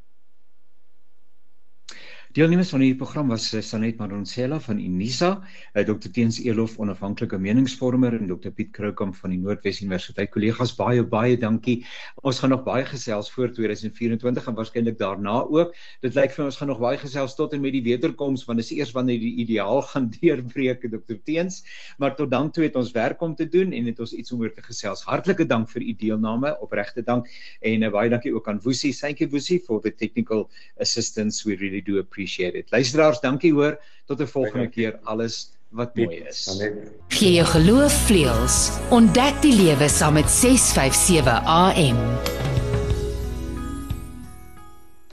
[2.38, 5.28] Deelnemers van hierdie program was uh, Sanet Maronsela van Unisa,
[5.74, 10.30] uh, Dr Teens Elof onafhanklike meningsvormer en Dr Piet Kroukamp van die Noordwes Universiteit.
[10.30, 11.80] Kollegas baie baie dankie.
[12.22, 15.72] Ons gaan nog baie gesels voor 2024 en waarskynlik daarna ook.
[16.06, 18.70] Dit lyk vir ons gaan nog baie gesels tot en met die wederkoms want dis
[18.76, 21.64] eers wanneer die ideaal gaan deurbreek Dr Teens.
[21.98, 24.46] Maar tot dan toe het ons werk om te doen en het ons iets om
[24.46, 25.02] oor te gesels.
[25.10, 27.26] Hartlike dank vir u deelname, opregte dank
[27.66, 28.94] en uh, baie dankie ook aan Woesie.
[28.94, 30.46] Thank you Woesie for the technical
[30.78, 31.42] assistance.
[31.42, 32.70] We really do appreciate appreciate it.
[32.70, 33.78] Luisteraars, dankie hoor.
[34.06, 34.98] Tot 'n volgende keer.
[35.02, 36.60] Alles wat mooi is.
[37.08, 38.70] Gee jou geloof vleuels.
[38.90, 42.47] Ontdek die lewe saam met 657 AM.